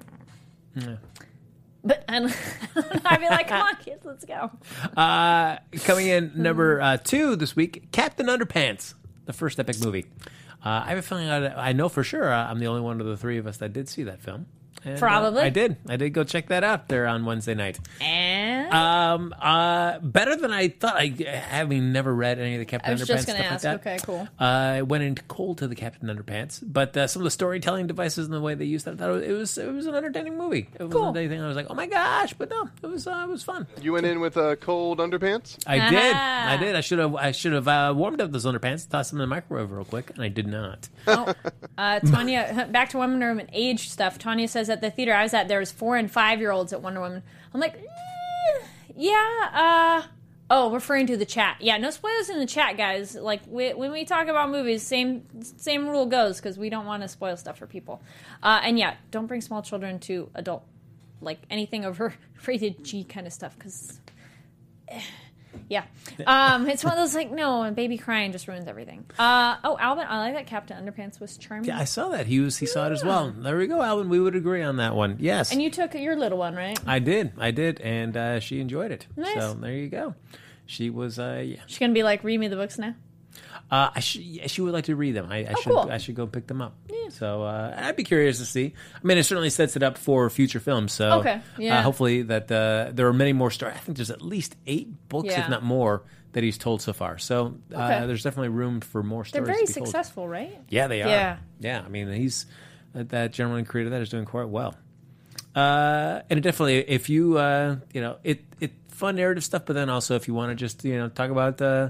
[1.86, 2.38] But I don't-
[3.06, 4.52] I'd be like, come on, kids, let's go.
[4.96, 8.94] Uh, coming in number uh, two this week, Captain Underpants,
[9.26, 10.06] the first epic movie.
[10.66, 13.02] Uh, I have a feeling I, I know for sure uh, I'm the only one
[13.02, 14.46] of the three of us that did see that film.
[14.86, 15.42] And, uh, Probably.
[15.42, 15.76] I did.
[15.90, 17.80] I did go check that out there on Wednesday night.
[18.00, 20.96] And Um, uh, better than I thought.
[20.98, 23.64] I having never read any of the Captain I was Underpants just gonna stuff ask.
[23.66, 23.94] like that.
[23.94, 24.28] Okay, cool.
[24.40, 27.88] Uh, I went into cold to the Captain Underpants, but uh, some of the storytelling
[27.88, 30.38] devices and the way they used that, I thought it was it was an entertaining
[30.38, 30.70] movie.
[30.74, 31.02] It Cool.
[31.02, 33.44] wasn't anything I was like, oh my gosh, but no, it was uh, it was
[33.44, 33.68] fun.
[33.82, 35.58] You went in with uh, cold underpants.
[35.68, 36.14] I did.
[36.16, 36.76] I did.
[36.76, 37.16] I should have.
[37.16, 40.10] I should have uh, warmed up those underpants, tossed them in the microwave real quick,
[40.12, 40.90] and I did not.
[41.08, 41.34] Oh,
[41.78, 44.18] uh, Tanya, back to Wonder Woman age stuff.
[44.20, 46.74] Tanya says at the theater I was at, there was four and five year olds
[46.74, 47.24] at Wonder Woman.
[47.54, 47.82] I'm like, eh,
[48.96, 50.04] yeah.
[50.04, 50.08] Uh,
[50.50, 51.58] oh, referring to the chat.
[51.60, 53.16] Yeah, no spoilers in the chat, guys.
[53.16, 57.04] Like we, when we talk about movies, same same rule goes because we don't want
[57.04, 58.02] to spoil stuff for people.
[58.42, 60.66] Uh, and yeah, don't bring small children to adult
[61.22, 62.14] like anything over
[62.48, 64.00] rated G kind of stuff because.
[65.70, 65.86] Yeah,
[66.26, 69.06] um, it's one of those like no, a baby crying just ruins everything.
[69.18, 71.68] Uh, oh, Alvin, I like that Captain Underpants was charming.
[71.68, 72.28] Yeah, I saw that.
[72.28, 72.58] He was.
[72.58, 73.32] He saw it as well.
[73.32, 74.10] There we go, Alvin.
[74.10, 75.18] We would agree on that one.
[75.20, 76.80] Yes, And you took your little one, right?
[76.86, 77.34] I did.
[77.38, 79.08] I did, and uh, she enjoyed it.
[79.16, 79.36] Nice.
[79.36, 80.16] So there you go.
[80.66, 81.20] She was.
[81.20, 81.62] Uh, yeah.
[81.68, 82.96] She's gonna be like, read me the books now.
[83.72, 84.64] Uh, I should.
[84.64, 85.28] Would like to read them.
[85.32, 85.72] I, I should.
[85.74, 85.92] Oh, cool.
[85.92, 86.76] I should go pick them up.
[86.92, 87.10] Yeah.
[87.10, 88.74] So uh, I'd be curious to see.
[88.96, 90.92] I mean, it certainly sets it up for future films.
[90.94, 91.80] So Okay, yeah.
[91.80, 93.76] uh, hopefully that uh, there are many more stories.
[93.76, 95.44] I think there's at least eight books, Yeah.
[95.44, 97.18] if not more, that he's told so far.
[97.18, 98.06] So uh, Okay.
[98.08, 99.48] there's definitely room for more stories.
[99.48, 99.88] They're very be told.
[99.88, 100.56] successful, right?
[100.70, 101.10] Yeah, they are.
[101.10, 101.38] Yeah.
[101.60, 101.82] yeah.
[101.84, 102.46] I mean, he's
[102.94, 104.76] that, that gentleman created that is doing quite well.
[105.56, 109.74] Uh, and it definitely, if you, uh, you know, it it fun narrative stuff, but
[109.74, 111.90] then also if you want to just you know talk about uh,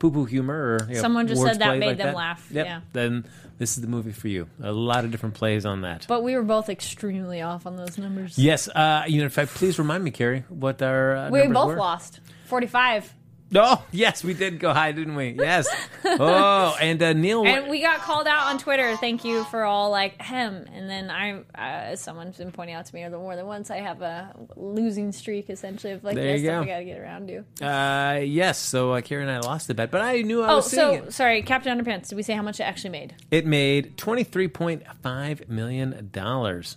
[0.00, 2.66] poo poo humor or you know, Someone just said that made like them laugh, Yep.
[2.66, 2.80] yeah.
[2.92, 3.24] Then
[3.58, 4.48] this is the movie for you.
[4.62, 6.06] A lot of different plays on that.
[6.08, 8.36] But we were both extremely off on those numbers.
[8.38, 11.68] yes, uh, you know, in fact, please remind me, Kari, what our uh, we both
[11.68, 11.76] were.
[11.76, 12.20] lost.
[12.46, 13.14] 45.
[13.52, 15.30] Oh, yes, we did go high, didn't we?
[15.30, 15.66] Yes.
[16.04, 17.44] oh, and uh, Neil.
[17.44, 18.96] And we got called out on Twitter.
[18.96, 20.66] Thank you for all like hem.
[20.72, 23.46] And then I, uh, as someone's been pointing out to me a little more than
[23.46, 26.70] once, I have a losing streak essentially of like There this you stuff go.
[26.70, 27.66] I got to get around to.
[27.66, 30.56] uh, yes, so uh, Kari and I lost the bet, but I knew I Oh,
[30.56, 31.12] was seeing so it.
[31.12, 32.08] sorry, Captain Underpants.
[32.10, 33.14] Did we say how much it actually made?
[33.32, 36.76] It made twenty three point five million dollars.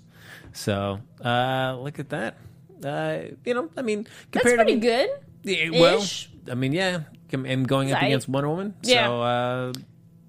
[0.53, 2.37] So uh, look at that.
[2.83, 5.09] Uh, you know, I mean, That's compared pretty to good.
[5.43, 6.29] Yeah, well, Ish.
[6.49, 7.01] I mean, yeah,
[7.31, 8.07] and going up Tight.
[8.07, 8.75] against Wonder Woman.
[8.83, 9.07] Yeah.
[9.07, 9.73] So, uh,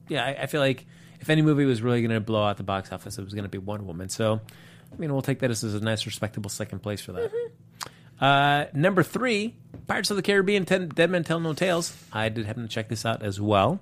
[0.08, 0.86] yeah, I, I feel like
[1.20, 3.44] if any movie was really going to blow out the box office, it was going
[3.44, 4.08] to be Wonder Woman.
[4.08, 4.40] So,
[4.92, 7.32] I mean, we'll take that as, as a nice, respectable second place for that.
[7.32, 8.24] Mm-hmm.
[8.24, 9.54] Uh, number three,
[9.86, 11.96] Pirates of the Caribbean: Ten, Dead Men Tell No Tales.
[12.12, 13.80] I did happen to check this out as well.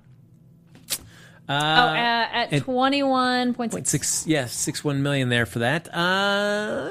[1.48, 5.94] oh, uh, at twenty one point six, yeah, six one million there for that.
[5.94, 6.88] Uh,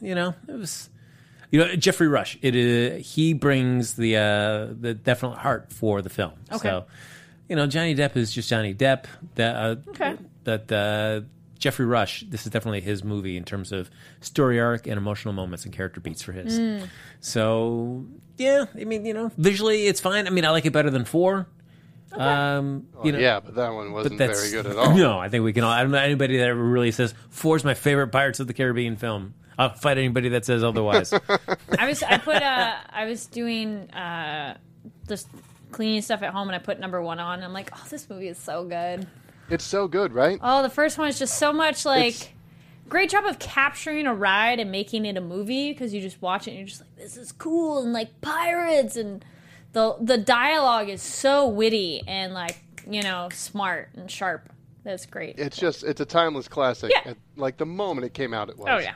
[0.00, 0.88] you know, it was,
[1.50, 2.38] you know, Geoffrey Rush.
[2.42, 6.32] It uh, he brings the uh, the definite heart for the film.
[6.52, 6.68] Okay.
[6.68, 6.84] So,
[7.48, 9.04] you know, Johnny Depp is just Johnny Depp.
[9.34, 10.16] That uh, Okay.
[10.44, 11.26] That uh,
[11.58, 12.24] Geoffrey Rush.
[12.28, 16.00] This is definitely his movie in terms of story arc and emotional moments and character
[16.00, 16.56] beats for his.
[16.56, 16.86] Hmm.
[17.20, 18.06] So
[18.38, 20.26] yeah, I mean, you know, visually it's fine.
[20.26, 21.46] I mean, I like it better than four.
[22.12, 24.96] Um, you know, yeah, but that one wasn't that's very good at all.
[24.96, 25.70] No, I think we can all.
[25.70, 28.54] I don't know anybody that ever really says four is my favorite Pirates of the
[28.54, 29.34] Caribbean film.
[29.60, 31.12] I'll fight anybody that says otherwise.
[31.78, 34.56] I was I put uh I was doing uh
[35.08, 35.28] just
[35.70, 37.34] cleaning stuff at home and I put number one on.
[37.34, 39.06] And I'm like, oh, this movie is so good.
[39.50, 40.38] It's so good, right?
[40.42, 42.28] Oh, the first one is just so much like It's-
[42.88, 46.48] great job of capturing a ride and making it a movie because you just watch
[46.48, 49.24] it and you're just like, this is cool and like pirates and
[49.72, 52.56] the the dialogue is so witty and like
[52.90, 54.50] you know smart and sharp.
[54.84, 55.38] That's great.
[55.38, 56.90] It's just it's a timeless classic.
[56.94, 57.10] Yeah.
[57.10, 58.66] At, like the moment it came out, it was.
[58.70, 58.94] oh yeah.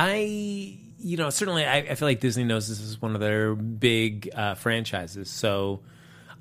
[0.00, 3.54] I, you know, certainly I, I feel like Disney knows this is one of their
[3.56, 5.28] big uh, franchises.
[5.28, 5.80] So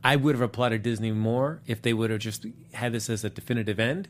[0.03, 3.29] I would have applauded Disney more if they would have just had this as a
[3.31, 4.09] definitive end.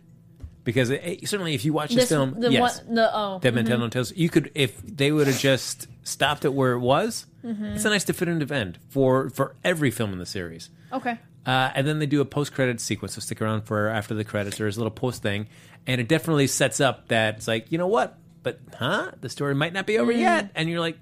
[0.66, 3.66] Because it, it- certainly, if you watch this, This film, the yes, the oh Dead
[3.66, 4.12] Tell No Tales.
[4.18, 8.04] You could, if they would have just stopped it where it was, it's a nice
[8.04, 10.70] definitive end for for every film in the series.
[10.92, 11.20] okay.
[11.46, 14.26] Uh, and then they do a post credit sequence, so stick around for after the
[14.26, 14.58] credits.
[14.58, 15.48] There's a little post thing,
[15.88, 18.18] and it definitely sets up that it's like, you know what?
[18.44, 20.98] But huh, the story might not be over yet, and you're like,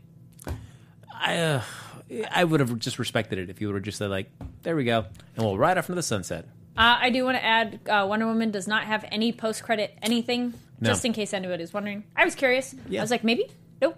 [1.13, 1.62] I, uh,
[2.32, 4.30] I would have just respected it if you would have just said like,
[4.63, 6.45] there we go, and we'll ride off into the sunset.
[6.78, 9.98] Uh, I do want to add uh, Wonder Woman does not have any post credit
[10.02, 10.89] anything, No.
[10.89, 12.04] just in case anybody's wondering.
[12.15, 12.76] I was curious.
[12.89, 13.00] Yeah.
[13.00, 13.45] I was like, maybe?
[13.82, 13.98] Nope.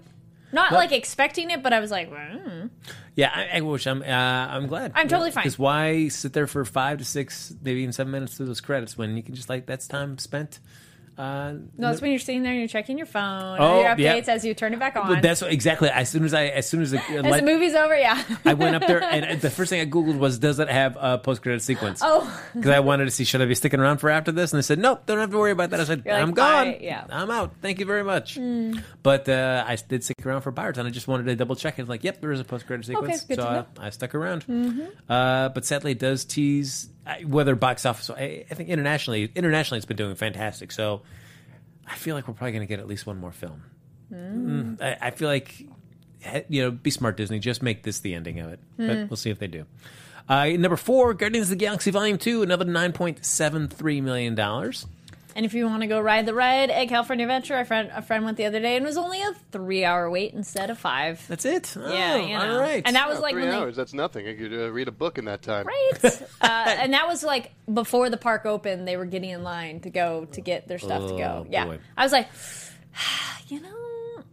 [0.52, 2.70] Not Well- like expecting it, but I was like, mm.
[3.16, 4.04] Yeah, I, I wish I'm.
[4.04, 4.92] Uh, I'm glad.
[4.94, 5.42] I'm totally fine.
[5.44, 8.96] Because why sit there for five to six, maybe even seven minutes through those credits
[8.96, 10.60] when you can just like that's time spent.
[11.18, 14.16] Uh, no, it's when you're sitting there and you're checking your phone Oh, your yeah.
[14.16, 15.20] updates as you turn it back on.
[15.20, 17.98] That's what, exactly as soon as I as soon as the, as the movie's over,
[17.98, 18.24] yeah.
[18.46, 21.18] I went up there and the first thing I googled was does it have a
[21.18, 22.02] post credit sequence?
[22.04, 24.60] oh, because I wanted to see should I be sticking around for after this, and
[24.60, 25.80] they said nope, don't have to worry about that.
[25.80, 27.06] I said You're I'm gone, "Bye," yeah.
[27.10, 27.56] I'm out.
[27.62, 28.38] Thank you very much.
[29.02, 31.80] But uh, I did stick around for Pirates, and I just wanted to double check.
[31.80, 33.88] It's like yep, there is a post credit sequence, good so I.
[33.88, 34.46] I stuck around.
[35.10, 36.90] Uh, but sadly, it does tease
[37.26, 38.10] whether box office.
[38.10, 40.72] I, I think internationally, internationally, it's been doing fantastic.
[40.72, 41.02] So
[41.88, 43.64] I feel like we're probably going to get at least one more film.
[44.12, 45.66] Mm, I, I feel like
[46.50, 47.40] you know, be smart, Disney.
[47.40, 48.60] Just make this the ending of it.
[48.78, 49.66] But we'll see if they do.
[50.30, 54.36] Uh, number four, Guardians of the Galaxy Volume Two, another nine point seven three million
[54.36, 54.86] dollars.
[55.38, 58.02] And if you want to go ride the ride at California Adventure, a friend a
[58.02, 60.78] friend went the other day and it was only a three hour wait instead of
[60.78, 61.26] five.
[61.30, 61.74] That's it.
[61.80, 62.56] yeah, Oh, you know.
[62.56, 62.82] all right.
[62.86, 63.76] And that was Oh, like three when they, hours.
[63.78, 64.28] That's nothing.
[64.28, 65.68] I could uh, read a book in that time.
[65.68, 65.92] Right.
[66.42, 66.48] uh,
[66.80, 70.26] and that was like before the park opened, they were getting in line to go
[70.32, 71.46] to get their stuff to go.
[71.46, 71.66] Oh, Yeah.
[71.66, 71.80] boy.
[71.96, 72.28] I was like,
[73.48, 74.24] you know,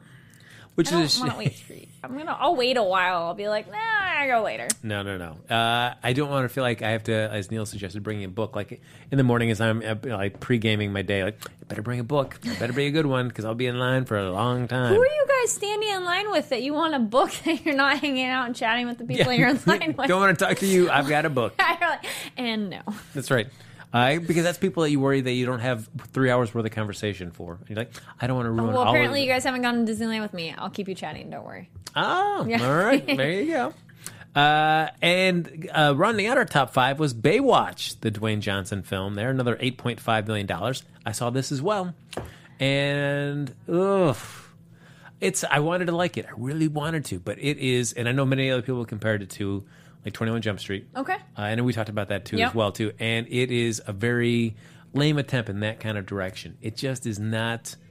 [0.74, 1.88] which I is don't want to wait three.
[2.04, 2.36] I'm gonna.
[2.38, 3.22] I'll wait a while.
[3.24, 4.68] I'll be like, nah, I go later.
[4.82, 5.54] no, no, no.
[5.54, 8.28] Uh, I don't want to feel like I have to, as Neil suggested, bring a
[8.28, 8.54] book.
[8.56, 11.82] Like in the morning, as I'm uh, like pre gaming my day, like I better
[11.82, 12.38] bring a book.
[12.58, 14.94] Better be a good one because I'll be in line for a long time.
[14.94, 17.74] Who are you guys standing in line with that you want a book that you're
[17.74, 20.08] not hanging out and chatting with the people you're in line with?
[20.08, 20.90] don't want to talk to you.
[20.90, 21.54] I've got a book.
[22.36, 22.80] And no.
[23.14, 23.46] That's right.
[23.94, 26.72] Uh, because that's people that you worry that you don't have three hours worth of
[26.72, 27.60] conversation for.
[27.68, 28.66] You're like, I don't want to ruin.
[28.72, 30.52] Well, all apparently of you guys haven't gone to Disneyland with me.
[30.58, 31.30] I'll keep you chatting.
[31.30, 31.70] Don't worry.
[31.94, 32.66] Oh, Yeah.
[32.66, 33.06] all right.
[33.06, 33.74] There you go.
[34.34, 39.14] Uh, and uh, rounding out our top five was Baywatch, the Dwayne Johnson film.
[39.14, 40.82] There, another eight point five million dollars.
[41.06, 41.94] I saw this as well,
[42.58, 44.16] and ugh,
[45.20, 45.44] it's.
[45.48, 46.26] I wanted to like it.
[46.26, 49.30] I really wanted to, but it is, and I know many other people compared it
[49.30, 49.64] to
[50.04, 50.86] like Twenty One Jump Street.
[50.96, 51.14] Okay.
[51.36, 52.48] Uh, and we talked about that too Yep.
[52.50, 52.92] as well too.
[52.98, 54.56] And it is a very
[54.92, 56.56] lame attempt in that kind of direction.
[56.60, 57.76] It just is not.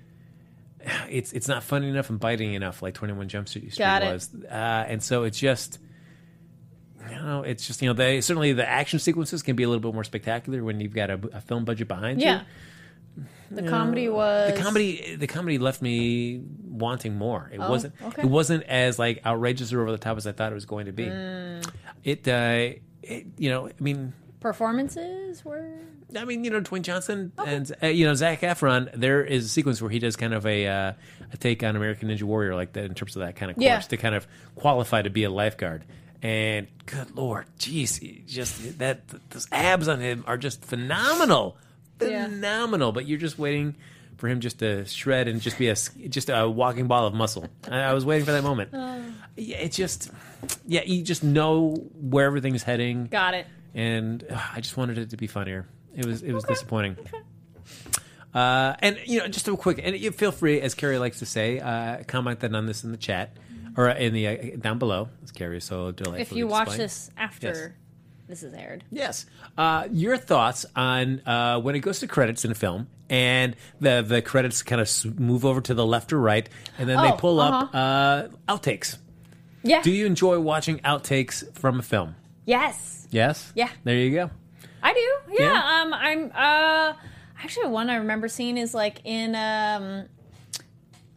[1.10, 4.12] It's it's not funny enough and biting enough like Twenty One Jump Street Got it.
[4.12, 5.80] was, uh, and so it's just.
[7.10, 9.82] You know, it's just you know they certainly the action sequences can be a little
[9.82, 12.40] bit more spectacular when you've got a, a film budget behind you.
[13.52, 17.50] The comedy was The comedy, the comedy left me wanting more.
[17.54, 17.94] It wasn't.
[18.02, 18.24] Oh, okay.
[18.24, 20.88] It wasn't as like outrageous or over the top as I thought it was going
[20.88, 21.06] to be.
[21.06, 21.70] Mm.
[22.04, 25.70] It, uh, it, you know, I mean, performances were.
[26.16, 28.90] I mean, you know, Dwayne Johnson and uh, you know Zac Efron.
[28.94, 30.94] There is a sequence where he does kind of a uh,
[31.32, 33.64] a take on American Ninja Warrior, like that in terms of that kind of course
[33.66, 33.80] Yeah.
[33.80, 35.84] to kind of qualify to be a lifeguard.
[36.22, 41.58] And good lord, jeez, he just that those abs on him are just phenomenal,
[42.12, 42.26] Yeah.
[42.26, 42.92] phenomenal.
[42.92, 43.76] But you're just waiting
[44.18, 45.76] for him just to shred and just be a
[46.10, 47.48] just a walking ball of muscle.
[47.70, 48.70] I, I was waiting for that moment.
[48.74, 49.02] Oh.
[49.36, 50.12] Yeah, it just,
[50.68, 53.48] yeah, you just know where everything's heading Got it.
[53.74, 55.68] and uh, I just wanted it to be funnier.
[55.96, 56.98] It was it was disappointing.
[58.34, 61.26] Uh, and you know, just a quick, and you feel free, as Kari likes to
[61.26, 63.38] say, uh, comment then on this in the chat
[63.78, 66.82] or in the uh, down below, as Kari so delightfully If you watch displaying.
[66.82, 67.76] this after
[68.28, 68.84] this is aired.
[68.92, 69.26] Yes.
[69.58, 74.02] Uh, your thoughts on uh, when it goes to credits in a film and the
[74.08, 77.16] the credits kind of move over to the left or right, and then they Oh,
[77.18, 78.98] pull up uh, outtakes.
[79.64, 79.82] Yeah.
[79.82, 82.16] Do you enjoy watching outtakes from a film?
[82.46, 83.08] yes.
[83.12, 83.52] Yes.
[83.56, 83.70] Yeah.
[83.84, 84.32] There you go.
[84.82, 85.34] I do.
[85.36, 85.52] Yeah.
[85.54, 85.82] Yeah?
[85.82, 85.94] Um.
[85.94, 86.32] I'm.
[86.34, 86.94] Uh.
[87.44, 90.06] Actually, one I remember seeing is like in um.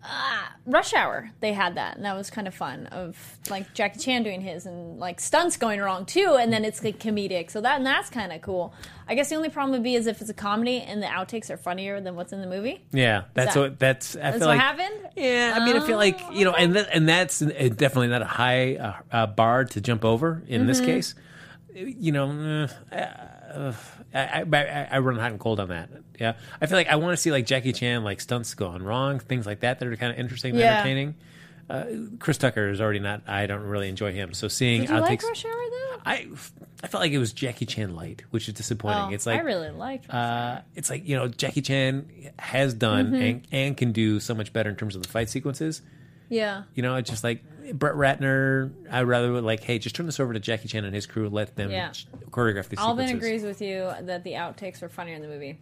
[0.09, 2.87] Uh, Rush Hour, they had that, and that was kind of fun.
[2.87, 3.17] Of
[3.51, 6.99] like Jackie Chan doing his, and like stunts going wrong too, and then it's like
[7.01, 7.51] comedic.
[7.51, 8.73] So that and that's kind of cool.
[9.09, 11.51] I guess the only problem would be is if it's a comedy and the outtakes
[11.51, 12.85] are funnier than what's in the movie.
[12.93, 14.15] Yeah, that's that- what that's.
[14.17, 15.09] I That's feel what like happened.
[15.17, 18.23] Yeah, I mean, I feel like you know, and that, and that's uh, definitely not
[18.23, 20.87] a high uh, uh, bar to jump over in this Mm-hmm.
[20.87, 21.15] case.
[21.75, 22.97] You know, uh,
[23.57, 23.73] uh,
[24.15, 25.89] I, I, I run hot and cold on that.
[26.21, 29.19] Yeah, I feel like I want to see like Jackie Chan like stunts going wrong,
[29.19, 30.75] things like that that are kind of interesting, and Yeah.
[30.75, 31.15] entertaining.
[31.69, 31.85] Uh,
[32.21, 33.23] Chris Tucker is already not.
[33.27, 34.33] I don't really enjoy him.
[34.35, 35.97] So seeing Did you outtakes, like Rush Hour though?
[36.07, 36.29] I
[36.85, 39.07] I felt like it was Jackie Chan light, which is disappointing.
[39.11, 40.09] Oh, it's like I really liked.
[40.09, 43.15] Uh, it's like you know Jackie Chan has done Mm-hmm.
[43.23, 45.83] and, and can do so much better in terms of the fight sequences.
[46.29, 46.65] Yeah.
[46.75, 48.73] You know, it's just like Brett Ratner.
[48.91, 51.29] I'd rather like, hey, just turn this over to Jackie Chan and his crew.
[51.29, 51.91] Let them Yeah.
[52.31, 53.29] choreograph these Alvin sequences.
[53.29, 55.59] agrees with you that the outtakes were funnier in the movie.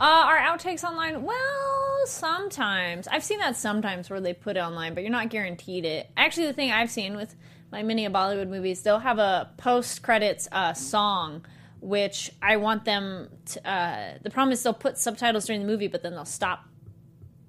[0.00, 1.22] Uh, are outtakes online?
[1.22, 3.08] Well, sometimes.
[3.08, 6.10] I've seen that sometimes where they put it online, but you're not guaranteed it.
[6.16, 7.34] Actually, the thing I've seen with
[7.70, 11.44] my many of Bollywood movies, they'll have a post credits uh, song,
[11.80, 13.68] which I want them to.
[13.68, 16.64] Uh, the problem is they'll put subtitles during the movie, but then they'll stop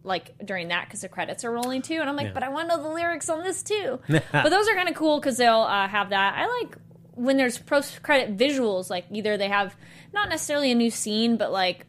[0.04, 2.34] like during that because the credits are rolling too, and I'm like, Yeah.
[2.34, 4.00] but I want to know the lyrics on this too.
[4.10, 6.36] but those are kind of cool because they'll uh, have that.
[6.38, 6.76] I like
[7.16, 9.76] when there's post credit visuals, like either they have
[10.14, 11.86] not necessarily a new scene, but like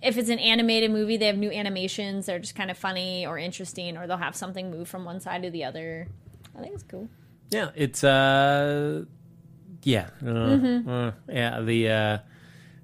[0.00, 2.26] if it's an animated movie, they have new animations.
[2.26, 5.42] They're just kind of funny or interesting, or they'll have something move from one side
[5.42, 6.06] to the other.
[6.56, 7.08] I think it's cool.
[7.50, 9.04] Yeah, it's uh,
[9.82, 10.88] yeah, uh, Mm-hmm.
[10.88, 11.60] uh, yeah.
[11.60, 12.18] The uh,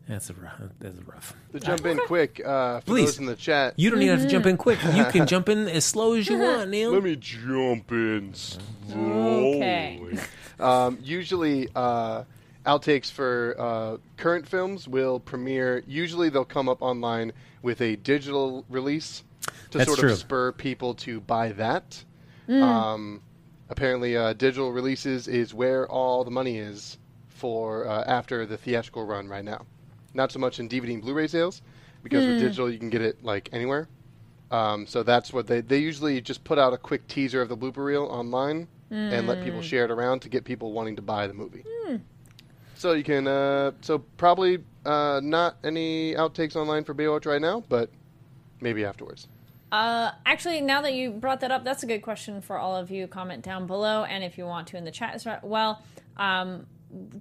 [0.08, 0.60] that's a rough.
[0.80, 1.34] That's rough.
[1.52, 3.04] To jump in quick, uh, for Please.
[3.06, 4.78] those in the chat, You don't even have to jump in quick.
[4.94, 6.90] You can jump in as slow as you want, Neil.
[6.92, 9.56] let me jump in slowly.
[9.56, 10.18] Okay.
[10.60, 12.24] Um, usually, uh,
[12.66, 15.82] outtakes for uh, current films will premiere.
[15.86, 19.24] Usually, they'll come up online with a digital release
[19.70, 20.12] to That's sort true.
[20.12, 22.04] of spur people to buy that.
[22.48, 23.22] Um,
[23.70, 26.98] apparently, uh, digital releases is where all the money is
[27.30, 29.64] for uh, after the theatrical run right now.
[30.14, 31.60] Not so much in DVD and Blu-ray sales,
[32.02, 33.88] because with digital you can get it like anywhere.
[34.50, 37.56] Um, so that's what they they usually just put out a quick teaser of the
[37.56, 41.26] blooper reel online and let people share it around to get people wanting to buy
[41.26, 41.64] the movie.
[42.76, 47.64] So you can uh, so probably uh, not any outtakes online for Baywatch right now,
[47.68, 47.90] but
[48.60, 49.26] maybe afterwards.
[49.72, 52.92] Uh, actually, now that you brought that up, that's a good question for all of
[52.92, 53.08] you.
[53.08, 55.82] Comment down below, and if you want to in the chat as well.
[56.16, 56.66] Um,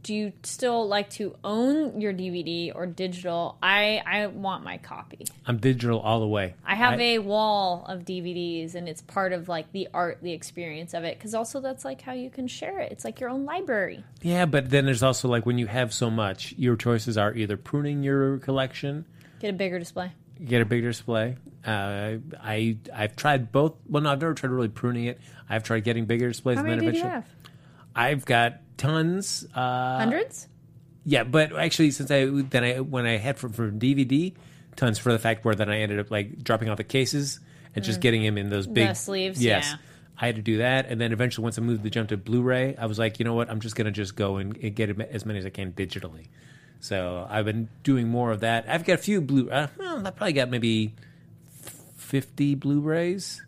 [0.04, 3.58] do you still like to own your DVD or digital?
[3.64, 5.26] I I want my copy.
[5.46, 6.54] I'm digital all the way.
[6.66, 10.94] I have a wall of DVDs, and it's part of like the art, the experience
[10.94, 11.18] of it.
[11.18, 12.92] Because also that's like how you can share it.
[12.92, 14.04] It's like your own library.
[14.22, 17.58] Yeah, but then there's also like when you have so much, your choices are either
[17.58, 19.06] pruning your collection,
[19.40, 20.12] Get a bigger display.
[20.46, 21.38] get a bigger display.
[21.66, 23.74] Uh, I I've tried both.
[23.90, 25.20] Well, no, I've never tried really pruning it.
[25.50, 27.43] I've tried getting bigger displays, How and many then did you eventually, have?
[27.96, 29.46] I've got tons.
[29.54, 30.48] Uh, Hundreds.
[31.06, 34.34] Yeah, but actually, since I then I when I had from from DVD,
[34.76, 37.40] tons for the fact where then I ended up like dropping out the cases
[37.76, 38.96] and just getting him in those big Mm.
[38.98, 39.74] sleeves, Yes,
[40.20, 42.76] I had to do that, and then eventually, once I moved the jump to Blu-ray,
[42.78, 43.50] I was like, you know what?
[43.50, 46.28] I'm just gonna just go and, get as many as I can digitally.
[46.80, 48.66] So I've been doing more of that.
[48.70, 49.50] I've got a few blue.
[49.50, 50.94] Uh, well, I probably got maybe
[51.98, 53.42] fifty Blu-rays,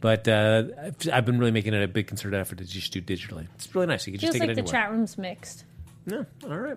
[0.00, 3.00] but uh, I've, I've been really making it a big concerted effort to just do
[3.00, 3.46] digitally.
[3.54, 4.06] It's really nice.
[4.06, 4.82] You can just Feels take like it the anywhere.
[4.82, 5.64] chat room's mixed.
[6.06, 6.76] Yeah, all right.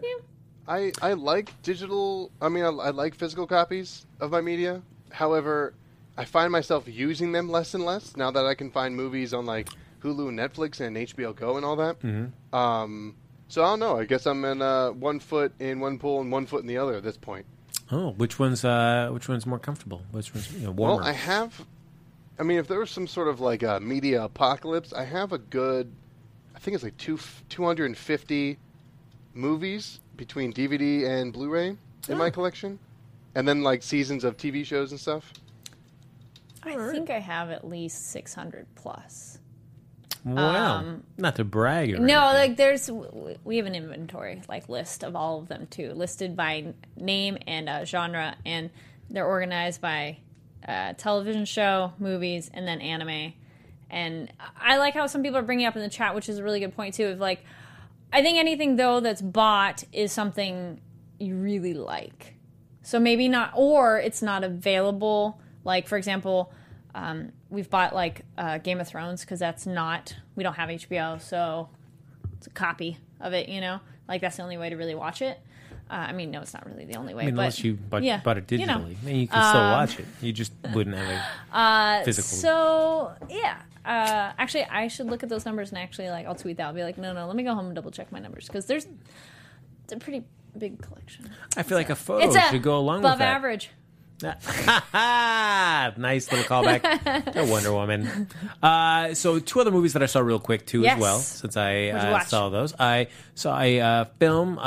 [0.67, 2.31] I, I like digital.
[2.41, 4.81] I mean, I, I like physical copies of my media.
[5.12, 5.73] However,
[6.17, 9.45] I find myself using them less and less now that I can find movies on
[9.45, 9.69] like
[10.01, 11.99] Hulu, and Netflix, and HBO Go and all that.
[12.01, 12.55] Mm-hmm.
[12.55, 13.15] Um,
[13.47, 13.99] so I don't know.
[13.99, 16.77] I guess I'm in uh, one foot in one pool and one foot in the
[16.77, 17.45] other at this point.
[17.91, 20.01] Oh, which one's uh, which one's more comfortable?
[20.12, 20.97] Which one's you know, warmer?
[20.97, 21.65] Well, I have.
[22.39, 25.38] I mean, if there was some sort of like a media apocalypse, I have a
[25.38, 25.91] good.
[26.56, 27.19] I think it's like two,
[27.50, 28.58] 250
[29.34, 31.78] movies between DVD and Blu-ray in
[32.10, 32.15] Oh.
[32.15, 32.80] my collection,
[33.36, 35.34] and then like seasons of TV shows and stuff.
[36.63, 39.39] I think I have at least 600 plus.
[40.26, 42.50] wow, not to brag or um, No, anything.
[42.52, 42.89] like there's
[43.43, 47.67] we have an inventory like list of all of them too, listed by name and
[47.67, 48.69] uh, genre, and
[49.10, 50.17] they're organized by
[50.67, 53.34] uh, television show, movies, and then anime.
[53.89, 56.43] And I like how some people are bringing up in the chat, which is a
[56.43, 57.08] really good point too.
[57.08, 57.43] Of like,
[58.12, 60.82] I think anything though that's bought is something
[61.19, 62.36] you really like.
[62.82, 65.39] So maybe not, or it's not available.
[65.63, 66.52] Like for example,
[66.95, 71.21] um, we've bought like uh, Game of Thrones because that's not we don't have HBO,
[71.21, 71.69] so
[72.38, 73.47] it's a copy of it.
[73.47, 75.39] You know, like that's the only way to really watch it.
[75.89, 77.24] Uh, I mean, no, it's not really the only way.
[77.24, 78.74] I mean, but, unless you bought, yeah, bought it digitally, you know.
[78.74, 80.06] I mean, you can still watch it.
[80.22, 82.30] You just wouldn't have a physical.
[82.30, 86.58] So yeah, uh, actually, I should look at those numbers and actually like I'll tweet
[86.58, 86.67] that.
[86.67, 88.65] I'll be like, no, no, let me go home and double check my numbers because
[88.65, 88.88] there's
[89.84, 90.24] it's a pretty
[90.58, 91.30] big collection.
[91.58, 93.32] I feel like a photo it's should go along above with that.
[93.32, 93.69] Above average.
[95.98, 98.30] nice little callback to Wonder Woman.
[98.62, 100.96] Uh, so two other movies that I saw real quick too Yes.
[100.96, 102.74] as well, since I uh, saw those.
[102.80, 104.60] I saw a uh, film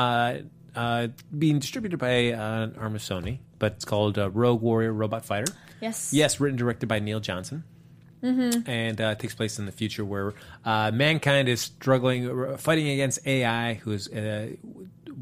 [0.77, 4.93] uh, being distributed by uh, an arm of Sony, but it's called uh, Rogue Warrior
[4.93, 5.53] Robot Fighter.
[5.81, 6.13] Yes.
[6.13, 7.65] Yes, written and directed by Neil Johnson.
[8.23, 8.69] Mm-hmm.
[8.69, 10.33] And uh, it takes place in the future where
[10.65, 14.53] uh, mankind is struggling, uh, fighting against AI, who is uh,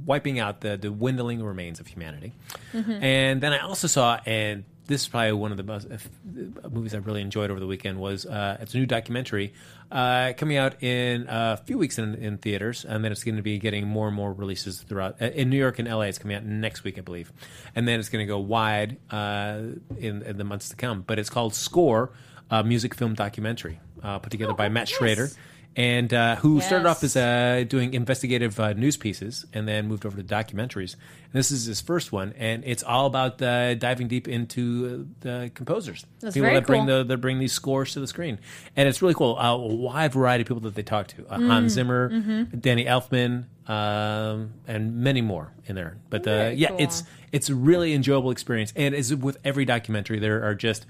[0.07, 2.33] wiping out the, the dwindling remains of humanity.
[2.73, 3.05] Mm-hmm.
[3.05, 6.95] And then I also saw, and this is probably one of the most, uh, movies
[6.95, 9.55] I really enjoyed over the weekend was uh, it's a new documentary
[9.91, 13.43] uh, coming out in a few weeks in, in theaters, and then it's going to
[13.43, 15.21] be getting more and more releases throughout.
[15.23, 17.33] uh, In New York and LA, it's coming out next week, I believe,
[17.75, 19.61] and then it's going to go wide uh,
[19.99, 21.03] in, in the months to come.
[21.07, 22.13] But it's called Score,
[22.51, 25.31] a music film documentary uh, put together by Matt Schrader.
[25.77, 30.07] And uh, who started off as uh, doing investigative uh, news pieces and then moved
[30.07, 30.95] over to documentaries.
[30.95, 35.15] And this is his first one, and it's all about uh, diving deep into uh,
[35.21, 36.99] the composers, That's people that bring cool.
[36.99, 38.39] the that bring these scores to the screen,
[38.77, 39.37] and it's really cool.
[39.37, 42.59] Uh, a wide variety of people that they talk to: uh, Hans Mm, Zimmer, mm-hmm.
[42.59, 45.97] Danny Elfman, um, and many more in there.
[46.09, 46.77] But uh, yeah, cool.
[46.81, 50.87] it's it's a really enjoyable experience, and as with every documentary, there are just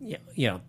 [0.00, 0.60] you know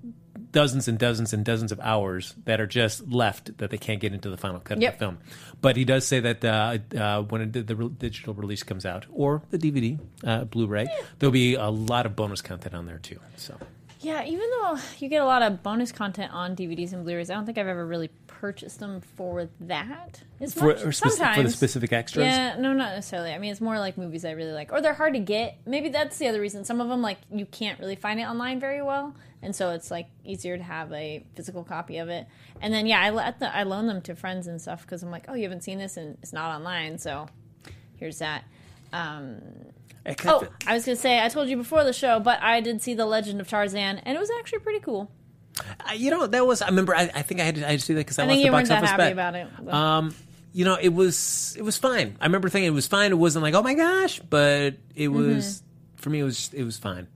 [0.51, 4.13] dozens and dozens and dozens of hours that are just left that they can't get
[4.13, 4.93] into the final cut Yep.
[4.93, 5.17] of the film.
[5.61, 9.05] But he does say that uh, uh, when it, the re- digital release comes out
[9.11, 10.87] or the DVD, uh, Blu-ray,
[11.19, 13.19] there'll be a lot of bonus content on there too.
[13.37, 13.57] So
[14.01, 17.35] Yeah, even though you get a lot of bonus content on DVDs and Blu-rays, I
[17.35, 20.19] don't think I've ever really purchased them for that.
[20.39, 20.95] As for, much.
[20.95, 21.37] Sometimes.
[21.37, 23.31] for the specific extras, Yeah, no, not necessarily.
[23.31, 25.59] I mean, it's more like movies I really like, or they're hard to get.
[25.67, 26.65] Maybe that's the other reason.
[26.65, 29.89] Some of them, like, you can't really find it online very well, and so it's
[29.91, 32.27] like easier to have a physical copy of it.
[32.61, 35.11] And then, yeah, I let the, I loan them to friends and stuff because I'm
[35.11, 37.27] like, oh, you haven't seen this and it's not online, so
[37.97, 38.43] here's that.
[38.93, 39.41] Um,
[40.05, 42.59] I oh, of- I was gonna say I told you before the show, but I
[42.61, 45.11] did see the Legend of Tarzan, and it was actually pretty cool.
[45.85, 47.79] I- you know that was I remember I, I think I had to, I had
[47.79, 49.11] to see that because I, I lost the box office happy bet.
[49.11, 49.47] about it.
[49.61, 50.15] but- Um,
[50.53, 52.17] you know, it was it was fine.
[52.19, 53.11] I remember thinking it was fine.
[53.11, 55.35] It wasn't like oh my gosh, but it Mm-hmm.
[55.35, 55.63] was
[55.95, 56.19] for me.
[56.19, 57.07] It was it was fine.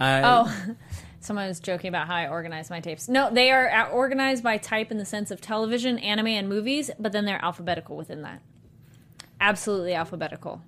[0.00, 0.74] I, Oh,
[1.20, 3.08] someone was joking about how I organize my tapes.
[3.08, 7.12] No, they are organized by type in the sense of television, anime, and movies, but
[7.12, 8.40] then they're alphabetical within that.
[9.40, 10.62] Absolutely alphabetical.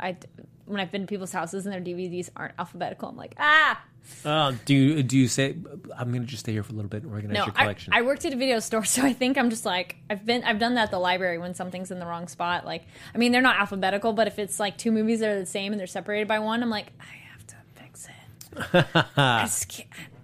[0.00, 0.16] I
[0.66, 3.80] when I've been to people's houses and their DVDs aren't alphabetical, I'm like, ah.
[4.24, 5.56] Uh, do you do you say
[5.96, 7.62] I'm going to just stay here for a little bit and organize No, your I,
[7.62, 7.92] collection?
[7.92, 10.58] I worked at a video store, so I think I'm just like I've been I've
[10.58, 12.64] done that at the library when something's in the wrong spot.
[12.64, 15.46] Like, I mean, they're not alphabetical, but if it's like two movies that are the
[15.46, 18.10] same and they're separated by one, I'm like, I have to fix it.
[18.10, 18.45] I, just can't,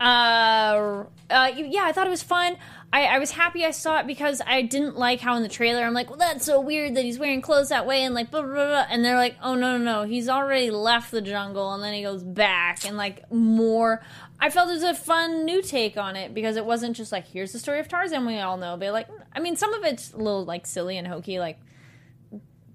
[0.00, 2.56] Uh, uh, yeah, I thought it was fun.
[2.92, 5.82] I, I was happy I saw it because I didn't like how in the trailer
[5.82, 8.42] I'm like, well, that's so weird that he's wearing clothes that way and like blah
[8.42, 8.86] blah blah.
[8.90, 12.02] And they're like, oh no no no, he's already left the jungle and then he
[12.02, 14.02] goes back and like more.
[14.40, 17.26] I felt it was a fun new take on it because it wasn't just like
[17.26, 20.12] here's the story of Tarzan we all know, but like I mean some of it's
[20.12, 21.58] a little like silly and hokey like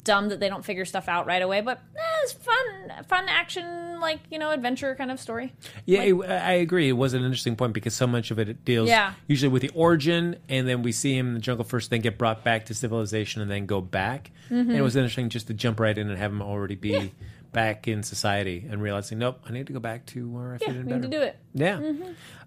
[0.08, 3.99] dumb that they don't figure stuff out right away, but eh, it's fun, fun action,
[3.99, 5.53] like you know, adventure kind of story.
[5.86, 6.89] Yeah, it, I agree.
[6.89, 9.14] It was an interesting point because so much of it deals Yeah.
[9.28, 12.18] usually with the origin, and then we see him in the jungle first, then get
[12.18, 14.32] brought back to civilization, and then go back.
[14.45, 14.70] Mm-hmm.
[14.70, 17.12] And it was interesting just to jump right in and have him already be
[17.52, 20.68] back in society and realizing, nope, I need to go back to where I fit
[20.70, 20.95] Yeah, in better.
[21.00, 21.38] need to do it.
[21.54, 21.93] Yeah.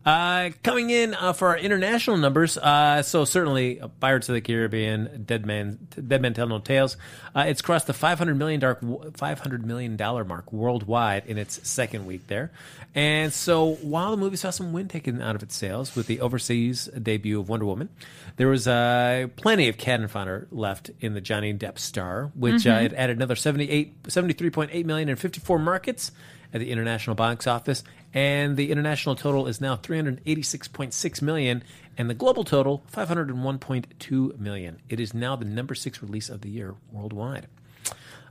[0.05, 5.25] Uh, coming in uh, for our international numbers, uh, so certainly Pirates of the Caribbean,
[5.27, 6.97] Dead Man, Dead Men Tell No Tales.
[7.35, 8.81] Uh, it's crossed the 500 million dark,
[9.15, 12.51] 500 million dollar mark worldwide in its second week there.
[12.95, 16.21] And so while the movie saw some wind taken out of its sails with the
[16.21, 17.91] overseas debut of Wonder Woman,
[18.37, 22.71] there was uh, plenty of cannon fodder left in the Johnny Depp star, which uh,
[22.83, 26.12] it added another 78, 73.8 million in 54 markets
[26.53, 31.62] at the international box office, and the international total is now 386.6 million,
[31.97, 34.80] and the global total 501.2 million.
[34.88, 37.47] It is now the number six release of the year worldwide.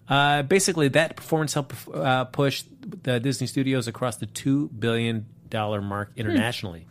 [0.10, 5.82] Uh, basically, that performance helped uh, push the Disney Studios across the two billion dollar
[5.82, 6.88] mark internationally.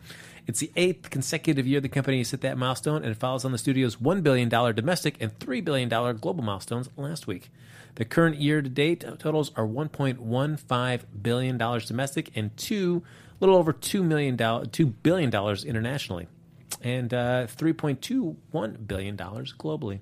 [0.47, 3.51] It's the eighth consecutive year the company has hit that milestone, and it follows on
[3.51, 7.51] the studio's one billion dollar domestic and three billion dollar global milestones last week.
[7.95, 13.03] The current year-to-date totals are 1.15 billion dollars domestic and two,
[13.39, 16.27] little over two million dollars, two billion dollars internationally,
[16.81, 19.99] and uh, 3.21 billion dollars globally.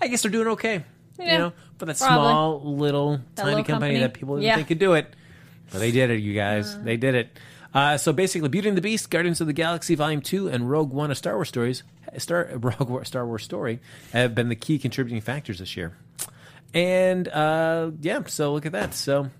[0.00, 0.84] I guess they're doing okay.
[1.18, 2.28] You know, for that probably.
[2.30, 3.98] small little tiny little company, company.
[4.00, 4.56] that people didn't Yeah.
[4.56, 5.14] think could do it.
[5.72, 6.80] But they did it, you guys.
[6.82, 7.38] they did it.
[7.74, 10.92] Uh, so basically, Beauty and the Beast, Guardians of the Galaxy Volume Two, and Rogue
[10.92, 11.82] One: A Star Wars Stories,
[12.18, 13.80] Star Rogue War- Star Wars Story,
[14.12, 15.96] have been the key contributing factors this year.
[16.76, 18.92] And uh, yeah, so look at that.
[18.92, 19.30] So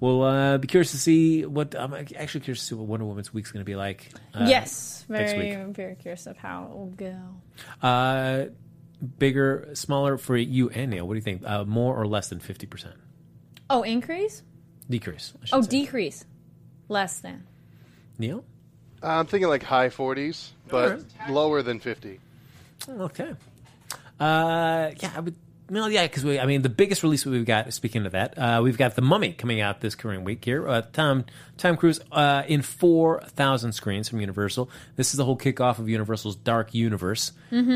[0.00, 1.74] we'll uh, be curious to see what.
[1.78, 4.08] I'm actually curious to see what Wonder Woman's week's going to be like.
[4.34, 5.76] Uh, yes, next very week.
[5.76, 7.16] very curious of how it will go.
[7.86, 8.46] Uh,
[9.18, 11.06] bigger, smaller for you and Neil.
[11.06, 11.42] What do you think?
[11.46, 12.96] Uh, more or less than fifty percent?
[13.68, 14.42] Oh, increase?
[14.88, 15.32] Decrease.
[15.52, 15.68] I Oh, say.
[15.68, 16.24] decrease.
[16.88, 17.46] Less than.
[18.18, 18.44] Neil.
[19.02, 22.18] I'm thinking like high 40s, but lower than 50.
[22.88, 23.30] Okay.
[24.18, 25.36] Uh, yeah, I would.
[25.70, 26.40] Well, yeah, because we.
[26.40, 27.72] I mean, the biggest release we've got.
[27.72, 30.68] Speaking of that, uh, we've got the Mummy coming out this current week here.
[30.68, 31.24] Uh, Tom
[31.58, 34.68] Tom Cruise uh, in four thousand screens from Universal.
[34.96, 37.30] This is the whole kickoff of Universal's Dark Universe,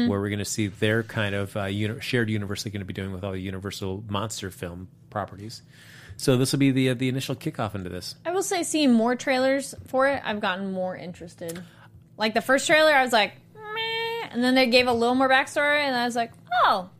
[0.09, 2.84] where we're going to see their kind of uh, uni- shared universe they're going to
[2.84, 5.62] be doing with all the Universal monster film properties.
[6.16, 8.16] So this will be the uh, the initial kickoff into this.
[8.24, 11.62] I will say, seeing more trailers for it, I've gotten more interested.
[12.16, 15.28] Like the first trailer, I was like, meh, and then they gave a little more
[15.28, 16.32] backstory, and I was like,
[16.64, 16.90] oh,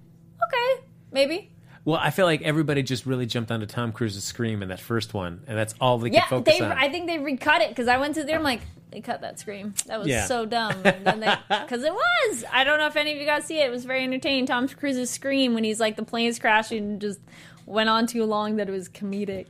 [0.49, 1.51] okay, maybe.
[1.84, 5.12] Well, I feel like everybody just really jumped onto Tom Cruise's scream in that first
[5.12, 6.64] one, and that's all they could Yeah, focus they.
[6.64, 6.72] on.
[6.72, 8.36] I think they recut it because I went to there.
[8.36, 9.74] I'm like, they cut that scream.
[9.86, 10.24] That was Yeah.
[10.24, 10.80] so dumb.
[10.82, 12.45] Because it was.
[12.51, 13.66] I don't know if any of you guys see it.
[13.66, 14.47] It was very entertaining.
[14.47, 17.20] Tom Cruise's scream when he's like the plane's crashing and just
[17.66, 19.47] went on too long that it was comedic.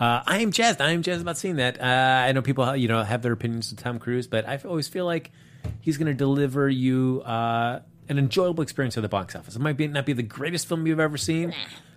[0.00, 0.80] Uh, I am jazzed.
[0.80, 1.78] I am jazzed about seeing that.
[1.80, 1.84] Uh,
[2.26, 5.04] I know people, you know, have their opinions of Tom Cruise, but I always feel
[5.04, 5.30] like
[5.82, 9.56] he's going to deliver you uh, an enjoyable experience at the box office.
[9.56, 11.54] It might be not be the greatest film you've ever seen,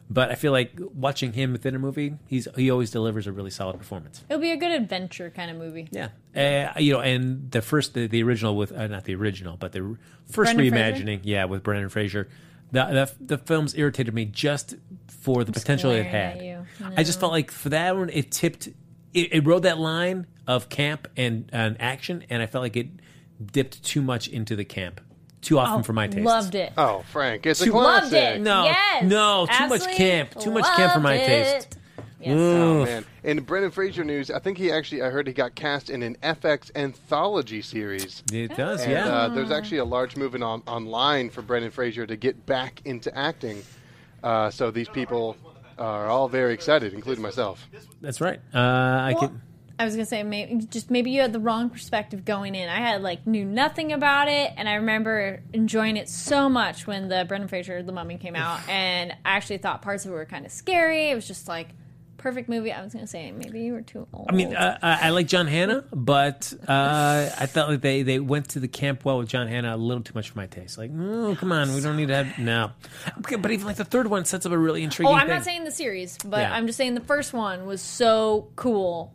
[0.10, 3.51] but I feel like watching him within a movie, he's he always delivers a really
[3.51, 4.24] solid performance.
[4.30, 5.88] It'll be a good adventure kind of movie.
[5.91, 9.57] Yeah, uh, you know, and the first, the, the original with uh, not the original,
[9.57, 12.28] but the first Brendan reimagining, yeah, with Brendan Fraser.
[12.72, 12.86] The,
[13.20, 14.76] the the films irritated me just
[15.07, 16.41] for the potential it had.
[16.41, 16.66] you.
[16.95, 18.68] I just felt like for that one, it tipped,
[19.14, 22.88] it, it rode that line of camp and, and action, and I felt like it
[23.43, 25.01] dipped too much into the camp,
[25.41, 26.25] too often for my taste.
[26.25, 26.73] Loved it.
[26.77, 28.11] Oh, Frank, it's a Too- classic.
[28.13, 28.41] Loved it.
[28.41, 30.35] No, yes, no, too much camp.
[30.39, 31.65] Too much camp for my loved taste.
[31.67, 31.75] it.
[32.21, 32.37] Yes.
[32.37, 33.05] Oh man!
[33.23, 36.17] In Brendan Fraser news, I think he actually I heard he got cast in an
[36.21, 38.23] FX anthology series.
[38.33, 39.07] It does, And yeah.
[39.07, 43.17] uh, there's actually a large movement on, online for Brendan Fraser to get back into
[43.17, 43.63] acting.
[44.21, 45.37] Uh, so these people
[45.77, 47.65] are all very excited, including myself.
[48.01, 48.41] That's right.
[48.53, 49.41] Uh, I Well, can.
[49.80, 52.67] I was gonna say maybe just maybe you had the wrong perspective going in.
[52.67, 57.07] I had like knew nothing about it, and I remember enjoying it so much when
[57.07, 60.25] the Brendan Fraser The Mummy came out, and I actually thought parts of it were
[60.25, 61.09] kind of scary.
[61.09, 61.69] It was just like
[62.17, 62.73] perfect movie.
[62.73, 64.27] I was gonna say maybe you were too old.
[64.30, 68.19] I mean, uh, I I like John Hannah, but uh, I felt like they, they
[68.19, 70.77] went to the camp well with John Hannah a little too much for my taste.
[70.77, 72.71] Like, oh, come on, we don't need to have no.
[73.19, 75.13] Okay, but even like the third one sets up a really intriguing.
[75.13, 75.36] oh, I'm thing.
[75.38, 76.53] not saying the series, but Yeah.
[76.53, 79.13] I'm just saying the first one was so cool.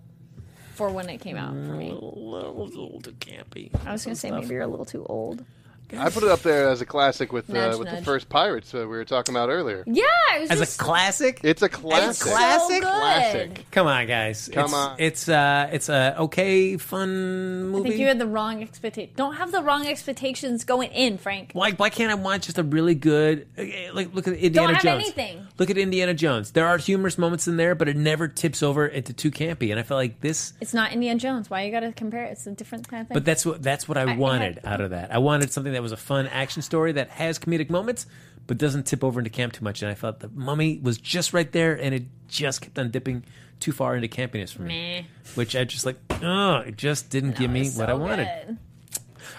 [0.75, 1.91] For when it came out for me.
[1.91, 3.71] Mm, a little, little too campy.
[3.87, 5.45] I was gonna say maybe you're a little too old.
[5.93, 8.75] I put it up there as a classic with Nudge, uh, with the first Pirates
[8.75, 9.85] uh, we were talking about earlier.
[9.87, 10.05] Yeah,
[10.37, 11.41] it was As just a classic.
[11.43, 12.15] It's a classic.
[12.15, 12.83] so classic?
[12.83, 12.89] good.
[12.89, 13.67] Classic.
[13.71, 14.49] Come on, guys.
[14.53, 14.97] Come it's, on.
[14.99, 17.89] It's uh, it's a okay, fun movie.
[17.89, 19.13] I think you had the wrong expectation.
[19.17, 21.51] Don't have the wrong expectations going in, Frank.
[21.53, 23.47] Why, why can't I watch just a really good
[23.93, 25.05] like look at Indiana have Jones?
[25.05, 25.47] anything.
[25.59, 26.53] Look at Indiana Jones.
[26.53, 29.71] There are humorous moments in there, but it never tips over into too campy.
[29.71, 30.53] And I feel like this.
[30.61, 31.51] It's not Indiana Jones.
[31.51, 32.33] Why you got to compare it?
[32.33, 33.15] It's a different kind of thing.
[33.15, 35.13] But that's what that's what I, I- wanted I- out of that.
[35.13, 38.07] I wanted something that was a fun action story that has comedic moments,
[38.47, 39.83] but doesn't tip over into camp too much.
[39.83, 43.25] And I felt the Mummy was just right there, and it just kept on dipping
[43.61, 45.07] too far into campiness for me, Meh.
[45.35, 45.97] which I just like.
[46.23, 48.29] Oh, it just didn't give me was what so I wanted.
[48.47, 48.59] good.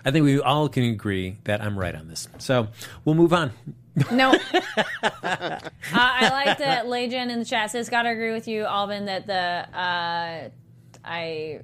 [0.03, 2.27] I think we all can agree that I'm right on this.
[2.37, 2.67] So
[3.03, 3.51] we'll move on.
[4.11, 4.31] No.
[5.03, 5.59] uh,
[5.93, 9.77] I like that Legion in the chat says, "Gotta agree with you, Alvin, that the
[9.77, 10.49] uh,
[11.03, 11.61] I."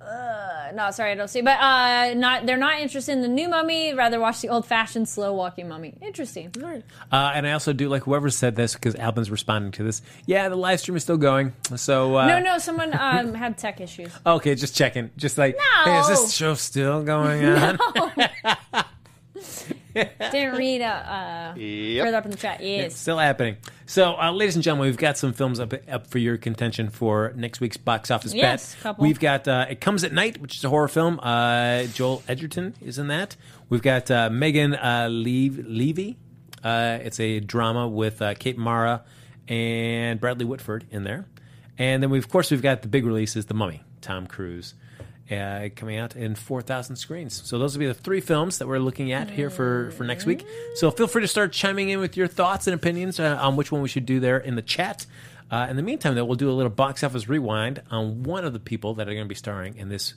[0.00, 1.40] Uh, no, sorry, I don't see.
[1.40, 3.94] But uh, not they're not interested in the new mummy.
[3.94, 5.94] Rather watch the old-fashioned, slow-walking mummy.
[6.00, 6.52] Interesting.
[7.10, 10.00] Uh, and I also do like whoever said this because Alvin's responding to this.
[10.26, 11.52] Yeah, the live stream is still going.
[11.76, 14.12] So uh, No, no, someone um, had tech issues.
[14.26, 15.10] Okay, just checking.
[15.16, 15.92] Just like, No.
[15.92, 17.78] hey, is this show still going on?
[20.32, 22.04] Didn't read uh, uh, Yep.
[22.06, 22.60] further up in the chat.
[22.60, 22.96] It's Yes.
[22.96, 23.56] still happening.
[23.86, 27.32] So, uh, ladies and gentlemen, we've got some films up up for your contention for
[27.36, 28.82] next week's box office Yes, bet.
[28.82, 29.02] couple.
[29.04, 31.18] We've got uh, It Comes at Night, which is a horror film.
[31.22, 33.36] Uh, Joel Edgerton is in that.
[33.68, 36.16] We've got uh, Megan uh, Leve- Leavey.
[36.62, 39.02] Uh, it's a drama with uh, Kate Mara
[39.46, 41.26] and Bradley Whitford in there.
[41.78, 44.74] And then, we of course, we've got the big releases, The Mummy, Tom Cruise.
[45.30, 47.42] Uh, coming out in 4,000 screens.
[47.44, 50.24] So those will be the three films that we're looking at here for, for next
[50.24, 50.42] week.
[50.76, 53.70] So feel free to start chiming in with your thoughts and opinions uh, on which
[53.70, 55.04] one we should do there in the chat.
[55.50, 58.54] Uh, in the meantime, though, we'll do a little box office rewind on one of
[58.54, 60.14] the people that are going to be starring in this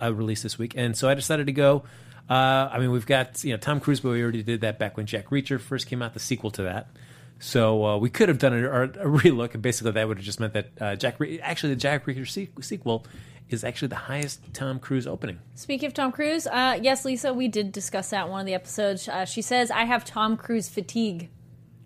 [0.00, 0.74] uh, release this week.
[0.76, 1.82] And so I decided to go.
[2.30, 4.96] Uh, I mean, we've got you know Tom Cruise, but we already did that back
[4.96, 6.88] when Jack Reacher first came out, the sequel to that.
[7.40, 10.38] So uh, we could have done a, a, relook, and basically that would have just
[10.38, 13.04] meant that uh, Jack, Re- actually the Jack Reacher se- sequel
[13.52, 15.38] is actually the highest Tom Cruise opening.
[15.54, 18.54] Speaking of Tom Cruise, uh, yes, Lisa, we did discuss that in one of the
[18.54, 19.08] episodes.
[19.08, 21.28] Uh, she says I have Tom Cruise fatigue.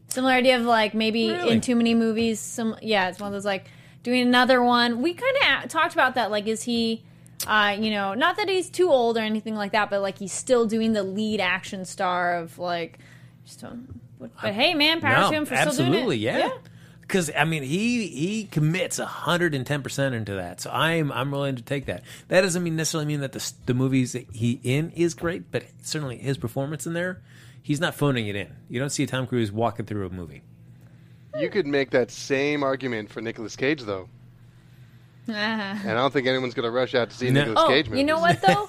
[0.09, 1.51] Similar idea of like maybe Really?
[1.51, 2.41] in too many movies.
[2.41, 3.67] Some yeah, it's one of those like
[4.03, 5.03] doing another one.
[5.03, 6.31] We kind of talked about that.
[6.31, 7.03] Like, is he,
[7.47, 10.33] uh, you know, not that he's too old or anything like that, but like he's
[10.33, 12.99] still doing the lead action star of like,
[13.45, 14.01] just don't.
[14.19, 15.97] But, but hey, man, power to him for still doing it.
[15.97, 16.51] absolutely, yeah.
[17.07, 21.31] Because I mean, he he commits hundred and ten percent into that, so I'm I'm
[21.31, 22.03] willing to take that.
[22.29, 25.65] That doesn't mean necessarily mean that the the movies that he in is great, but
[25.83, 27.23] certainly his performance in there,
[27.63, 28.57] he's not phoning it in.
[28.69, 30.43] You don't see Tom Cruise walking through a movie.
[31.39, 34.09] You could make that same argument for Nicolas Cage, though.
[35.29, 37.41] And I don't think anyone's going to rush out to see No.
[37.45, 38.69] Nicolas Oh, Cage you know what though?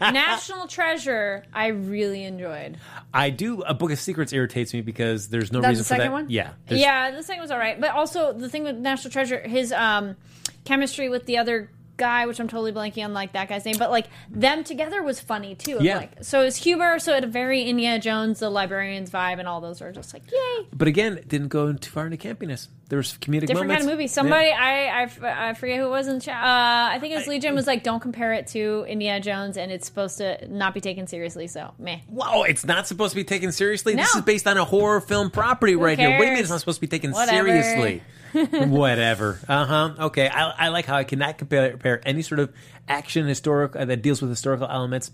[0.00, 2.78] National Treasure, I really enjoyed.
[3.12, 3.62] I do.
[3.62, 6.12] A Book of Secrets irritates me because there's no That's reason the second for that.
[6.12, 6.26] one.
[6.30, 7.10] Yeah, yeah.
[7.10, 10.16] The second was all right, but also the thing with National Treasure, his um,
[10.64, 13.90] chemistry with the other guy, which I'm totally blanking on like that guy's name, but
[13.90, 15.78] like them together was funny too.
[15.80, 15.98] Yeah.
[15.98, 19.46] Like, so it's Huber, so it had a very Indiana Jones, the librarians vibe, and
[19.46, 20.66] all those are just like yay.
[20.72, 22.68] But again, it didn't go too far into campiness.
[22.88, 23.82] There was comedic Different moments.
[23.82, 24.06] kind of movie.
[24.06, 26.42] Somebody, I I forget who it was in the chat.
[26.42, 27.54] Uh, I think it was Legion.
[27.54, 31.06] Was like, don't compare it to Indiana Jones, and it's supposed to not be taken
[31.06, 31.48] seriously.
[31.48, 31.98] So, meh.
[32.08, 33.94] Wow, it's not supposed to be taken seriously.
[33.94, 36.08] This is based on a horror film property right here.
[36.08, 36.40] Wait a minute, cares?
[36.40, 37.48] it's not supposed to be taken Whatever.
[37.48, 38.02] seriously.
[38.32, 39.38] Whatever.
[39.48, 39.94] Uh huh.
[40.06, 40.28] Okay.
[40.28, 42.52] I, I like how I cannot compare, compare any sort of
[42.88, 45.10] action historic uh, that deals with historical elements.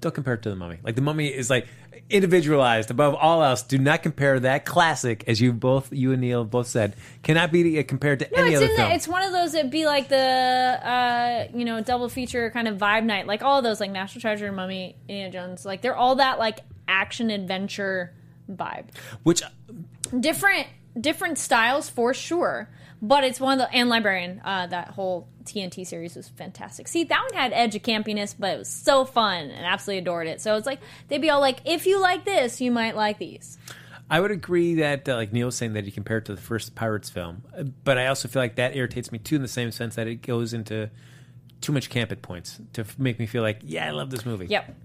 [0.00, 0.78] Don't compare it to the Mummy.
[0.82, 1.68] Like the Mummy is like
[2.10, 3.62] individualized above all else.
[3.62, 7.78] Do not compare that classic, as you both, you and Neil both said, cannot be
[7.78, 8.88] uh, compared to No, any it's other film.
[8.88, 12.66] the, it's one of those that be like the uh, you know double feature kind
[12.68, 15.96] of vibe night, like all of those like National Treasure, Mummy, Indiana Jones, like they're
[15.96, 18.12] all that like action adventure
[18.50, 18.86] vibe.
[19.22, 19.42] Which
[20.18, 20.66] Different
[21.00, 22.68] different styles for sure,
[23.00, 24.40] but it's one of the and Librarian.
[24.44, 26.86] Uh, that whole TNT series was fantastic.
[26.88, 30.26] See, that one had edge of campiness, but it was so fun and absolutely adored
[30.28, 30.40] it.
[30.40, 33.58] So it's like they'd be all like, if you like this, you might like these.
[34.10, 36.40] I would agree that, uh, like Neil was saying, that he compared it to the
[36.40, 37.42] first Pirates film,
[37.82, 40.16] but I also feel like that irritates me too, in the same sense that it
[40.16, 40.90] goes into
[41.62, 44.26] too much camp at points to f- make me feel like, yeah, I love this
[44.26, 44.46] movie.
[44.46, 44.76] Yep.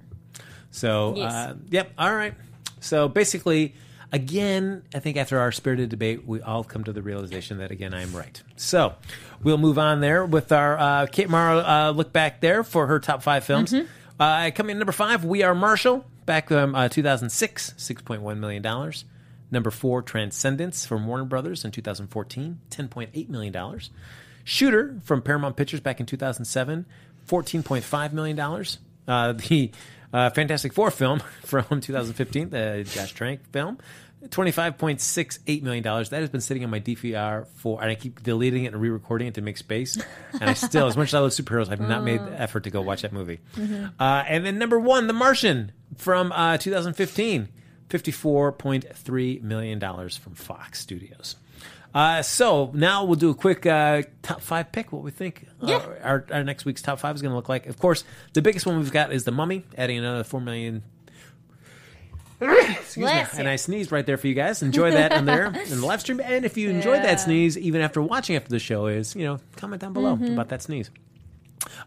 [0.72, 1.34] So, Yes.
[1.34, 2.36] uh, yep, all right.
[2.80, 3.76] So basically,
[4.12, 7.94] again, I think after our spirited debate, we all come to the realization that again,
[7.94, 8.42] I'm right.
[8.56, 8.96] So
[9.44, 13.00] we'll move on there with our uh, Kate Mara uh, look back there for her
[13.00, 13.74] top five films.
[14.20, 18.94] Uh, coming in number five, We Are Marshall, back from uh, 2006, $6.1 million.
[19.50, 23.80] Number four, Transcendence from Warner Brothers in 2014, $10.8 million.
[24.44, 26.86] Shooter from Paramount Pictures back in 2007,
[27.28, 28.40] $14.5 million.
[28.40, 29.72] Uh, the
[30.14, 33.78] uh, Fantastic Four film from 2015, the Josh Trank film,
[34.26, 35.84] $25.68 million.
[35.84, 38.90] That has been sitting on my DVR for, and I keep deleting it and re
[38.90, 39.98] recording it to make space.
[40.34, 42.70] And I still, as much as I love superheroes, I've not made the effort to
[42.70, 43.40] go watch that movie.
[44.00, 47.48] Uh, and then number one, The Martian from uh, 2015,
[47.90, 51.36] $54.3 million from Fox Studios.
[51.94, 54.92] Uh, so now we'll do a quick uh, top five pick.
[54.92, 57.66] What we think uh, our, our next week's top five is going to look like.
[57.66, 60.84] Of course, the biggest one we've got is the Mummy, adding another four million.
[62.42, 63.20] Excuse me.
[63.20, 63.26] You.
[63.40, 64.62] And I sneezed right there for you guys.
[64.62, 66.20] Enjoy that in there in the live stream.
[66.24, 67.08] And if you enjoyed Yeah.
[67.08, 70.34] that sneeze, even after watching after the show, is you know comment down below Mm-hmm.
[70.34, 70.92] about that sneeze.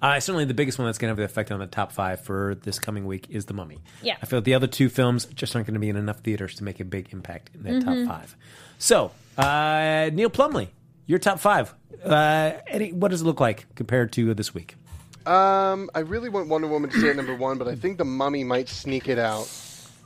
[0.03, 2.21] Uh, certainly, the biggest one that's going to have the effect on the top five
[2.21, 3.79] for this coming week is The Mummy.
[4.03, 4.17] Yeah.
[4.23, 6.65] I feel the other two films just aren't going to be in enough theaters to
[6.65, 8.07] make a big impact in that Mm-hmm.
[8.07, 8.37] top five.
[8.79, 10.71] So, uh, Neil Plumley,
[11.07, 11.75] your top five.
[12.05, 14.75] Uh, any, what does it look like compared to this week?
[15.27, 18.05] Um, I really want Wonder Woman to stay at number one, but I think the
[18.07, 19.49] Mummy might sneak it out.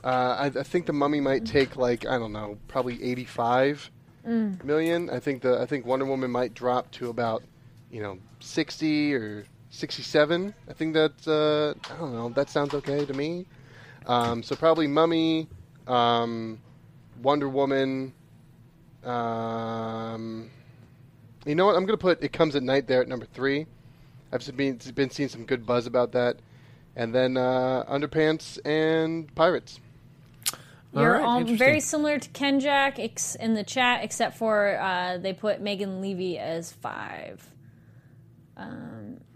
[0.03, 0.07] Uh,
[0.53, 3.89] I, I think the Mummy might take like I don't know, probably eighty-five
[4.25, 5.09] million.
[5.09, 7.43] I think the I think Wonder Woman might drop to about
[7.89, 9.45] you know sixty or
[9.75, 10.53] sixty-seven.
[10.69, 12.29] I think that uh, I don't know.
[12.29, 13.45] That sounds okay to me.
[14.07, 15.47] Um, so probably Mummy,
[15.87, 16.59] um,
[17.21, 18.13] Wonder Woman.
[19.03, 20.49] Um,
[21.45, 21.75] you know what?
[21.75, 23.67] I'm gonna put It Comes at Night there at number three.
[24.31, 26.37] I've been been seeing some good buzz about that,
[26.95, 29.79] and then uh, Underpants and Pirates.
[30.93, 35.17] You're right, all very similar to Ken Jack ex- in the chat, except for uh,
[35.17, 37.49] they put Megan Leavey as five.
[38.55, 39.34] Um, yeah,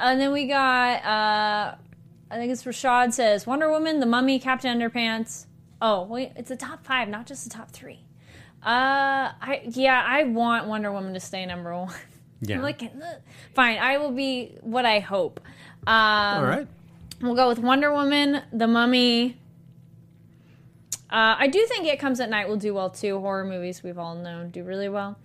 [0.00, 1.74] and then we got uh,
[2.30, 5.46] I think it's Rashad says Wonder Woman, The Mummy, Captain Underpants.
[5.82, 8.00] Oh wait, it's a top five, not just the top three.
[8.62, 11.94] Uh, I yeah, I want Wonder Woman to stay number one.
[12.42, 12.56] Yeah.
[12.56, 12.80] I'm like,
[13.54, 15.40] fine, I will be what I hope.
[15.86, 16.66] Um, All right.
[17.20, 19.38] We'll go with Wonder Woman, The Mummy.
[21.10, 23.18] Uh, I do think It Comes at Night will do well too.
[23.20, 25.18] Horror movies we've all known do really well.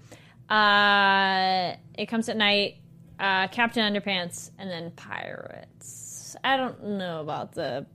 [0.50, 2.80] Uh, it Comes at Night,
[3.20, 6.36] uh, Captain Underpants, and then Pirates.
[6.44, 7.86] I don't know about the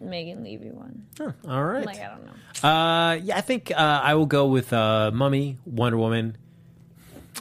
[0.00, 1.06] Megan Leavey one.
[1.46, 1.84] All right.
[1.84, 2.68] Like I don't know.
[2.68, 6.36] Uh, yeah, I think uh, I will go with uh, Mummy, Wonder Woman.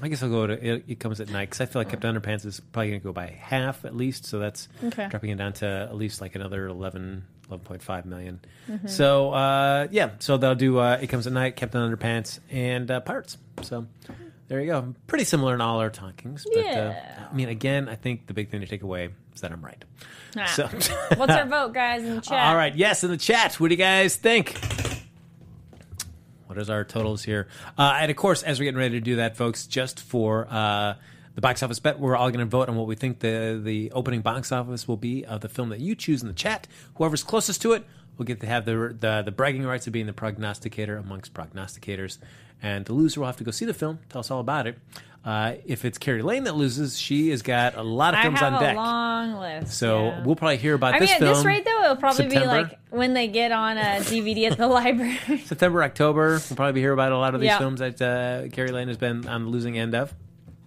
[0.02, 2.16] I guess I'll go to It, it Comes at Night because I feel like Captain
[2.16, 4.26] Underpants is probably going to go by half at least.
[4.26, 5.08] So that's Okay.
[5.10, 8.40] dropping it down to at least like another 11, 11.5 million.
[8.70, 8.88] Mm-hmm.
[8.88, 13.00] So, uh, yeah, so they'll do uh, It Comes at Night, Captain Underpants, and uh,
[13.00, 13.40] Pirates.
[13.64, 13.88] So
[14.48, 14.94] there you go.
[15.08, 16.46] Pretty similar in all our talkings.
[16.54, 16.94] But, Yeah.
[17.20, 19.64] uh, I mean, again, I think the big thing to take away is that I'm
[19.64, 19.84] right.
[20.38, 20.46] Ah.
[20.46, 20.68] So.
[21.16, 22.48] What's our vote, guys, in the chat?
[22.48, 23.60] All right, yes, in the chat.
[23.60, 24.58] What do you guys think?
[26.48, 27.48] What is our totals here?
[27.78, 30.96] Uh, and of course, as we're getting ready to do that, folks, just for uh,
[31.36, 33.92] the box office bet, we're all going to vote on what we think the the
[33.92, 36.66] opening box office will be of the film that you choose in the chat.
[36.96, 37.86] Whoever's closest to it
[38.18, 42.18] will get to have the the, the bragging rights of being the prognosticator amongst prognosticators.
[42.62, 44.80] And the loser will have to go see the film, tell us all about it.
[45.24, 48.40] Uh, if it's Kari Lane that loses, she has got a lot of I films
[48.40, 48.76] have on a deck.
[48.78, 49.78] long list.
[49.78, 50.24] so yeah.
[50.24, 52.80] we'll probably hear about I this mean, at this rate, though, it'll probably be like
[52.92, 55.18] when they get on a DVD at the library.
[55.44, 56.40] September, October.
[56.50, 57.58] We'll probably hear about a lot of these Yeah.
[57.58, 60.14] films that uh, Kari Lane has been on the losing end of.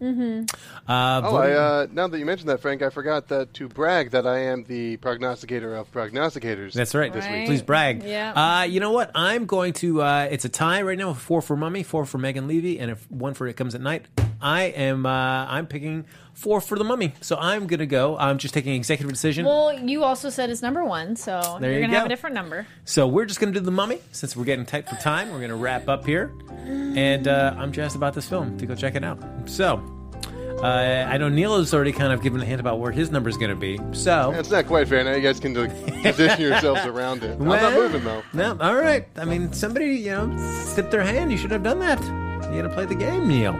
[0.00, 0.44] Mm-hmm.
[0.90, 4.10] Uh, Oh, I, uh, now that you mentioned that, Frank, I forgot that to brag
[4.12, 6.72] that I am the prognosticator of prognosticators.
[6.72, 7.12] that's right.
[7.12, 7.40] This Right.
[7.40, 7.46] week.
[7.46, 8.02] Please brag.
[8.02, 8.32] Yeah.
[8.32, 9.10] Uh, you know what?
[9.14, 10.02] I'm going to.
[10.02, 11.12] Uh, it's a tie right now.
[11.12, 14.06] Four for Mummy, four for Megan Leavey, and if one for It Comes at Night.
[14.40, 15.04] I am.
[15.06, 15.10] Uh,
[15.48, 17.12] I'm picking four for the Mummy.
[17.20, 18.16] So I'm gonna go.
[18.16, 19.44] I'm just taking executive decision.
[19.44, 22.06] well, you also said it's number one, so There you're you gonna have go.
[22.06, 22.66] a different number.
[22.84, 25.28] So we're just going to do the Mummy since we're getting tight for time.
[25.30, 26.32] We're going to wrap up here,
[26.66, 29.18] and uh, I'm jazzed about this film to go check it out.
[29.44, 29.82] So
[30.62, 33.28] uh, I know Neil has already kind of given a hint about where his number
[33.28, 33.78] is going to be.
[33.92, 35.04] So It's not quite fair.
[35.04, 35.54] Now you guys can
[36.02, 37.38] position yourselves around it.
[37.40, 38.22] I'm not moving though.
[38.32, 39.06] no, all right.
[39.16, 41.30] I mean, somebody you know slipped their hand.
[41.30, 42.00] You should have done that.
[42.52, 43.54] You got to play the game, Neil.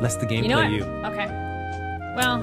[0.00, 0.72] Lest the game You know play what?
[0.72, 0.84] you.
[1.06, 1.26] Okay.
[2.16, 2.42] Well,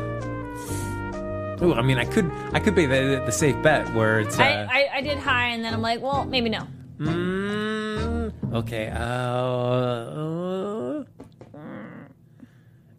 [1.62, 4.38] Ooh, I mean, I could I could be the, the safe bet where it's.
[4.40, 6.68] Uh, I, I I did high, and then I'm like, well, maybe no.
[7.00, 8.90] Mm, okay.
[8.90, 11.04] Uh, uh,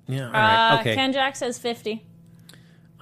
[0.07, 0.27] yeah.
[0.27, 0.77] All right.
[0.77, 0.95] Uh, okay.
[0.95, 2.05] Ken Jack says 50.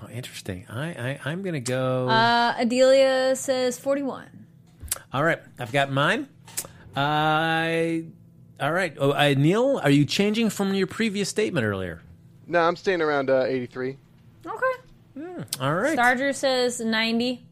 [0.03, 0.67] oh, interesting.
[0.69, 2.09] I, I I'm gonna go.
[2.09, 4.27] Uh, Adelia says 41.
[5.13, 5.41] all right.
[5.59, 6.29] I've got mine.
[6.97, 8.05] I.
[8.63, 8.95] all right.
[8.99, 12.01] Oh, uh, Neil, are you changing from your previous statement earlier?
[12.47, 13.97] No, I'm staying around uh, 83.
[14.47, 14.57] Okay.
[15.61, 15.99] All right.
[15.99, 17.45] Starger says 90.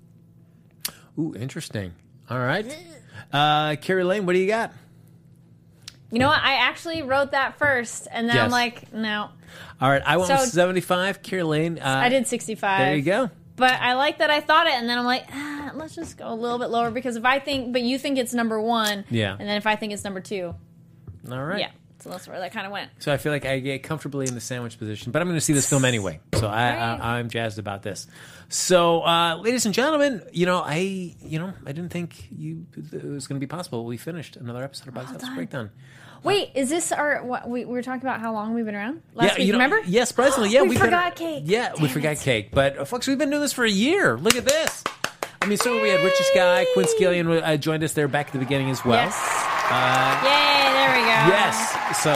[1.19, 1.93] Ooh, interesting.
[2.31, 2.65] All right.
[3.33, 4.73] Uh, Kari Lane, what do you got?
[6.11, 6.41] You know what?
[6.43, 9.29] I actually wrote that first, and then I'm like, no,
[9.81, 11.23] All right, I went So- with 75.
[11.23, 11.79] Kari Lane.
[11.79, 12.79] Uh, I did 65.
[12.81, 13.31] There you go.
[13.57, 16.33] But I like that I thought it, and then I'm like, ah, let's just go
[16.33, 19.37] a little bit lower because if I think, but you think it's number one, Yeah.
[19.39, 20.55] and then if I think it's number two,
[21.31, 21.61] All right.
[21.61, 21.71] yeah.
[22.01, 22.91] So that's where that kind of went.
[23.01, 25.41] So I feel like I get comfortably in the sandwich position, but I'm going to
[25.45, 26.19] see this film anyway.
[26.35, 28.07] So I, I, I'm jazzed about this.
[28.49, 30.77] So, uh, ladies and gentlemen, you know, I,
[31.23, 33.85] you know, I didn't think you it was going to be possible.
[33.85, 35.35] We finished another episode of Box Office done.
[35.35, 35.71] Breakdown.
[36.23, 37.23] Wait, is this our?
[37.23, 39.47] What, we, we were talking about how long we've been around last week.
[39.47, 39.83] you know, remember?
[39.87, 41.43] Yeah, surprisingly, yeah, We been- forgot cake.
[41.47, 42.21] Yeah, we forgot it.
[42.21, 42.51] cake.
[42.51, 44.17] But uh, folks, we've been doing this for a year.
[44.17, 44.85] Look at this.
[45.43, 48.33] I mean, so we had Richie Sky, Quinn Skillion uh, joined us there back at
[48.33, 49.03] the beginning as well.
[49.05, 49.17] Yes.
[50.25, 50.50] Yay!
[51.11, 51.35] Go.
[51.35, 51.57] Yes.
[52.03, 52.15] So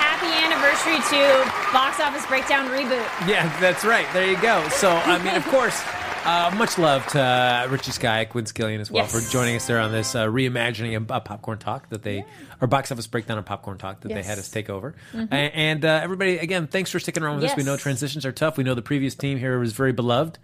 [0.00, 1.20] Happy anniversary to
[1.72, 3.06] Box Office Breakdown reboot.
[3.28, 4.06] Yeah, that's right.
[4.12, 4.66] There you go.
[4.70, 5.80] So, I mean, of course,
[6.28, 9.12] uh, much love to uh, Richie Sky, Quinn Skillion as well Yes.
[9.12, 12.24] for joining us there on this uh, reimagining of uh, Popcorn Talk that they,
[12.60, 14.94] or Box Office Breakdown of Popcorn Talk that they had us take over.
[15.14, 17.56] A- And, uh, everybody, again, thanks for sticking around with us.
[17.56, 18.56] We know transitions are tough.
[18.58, 20.38] We know the previous team here was very beloved,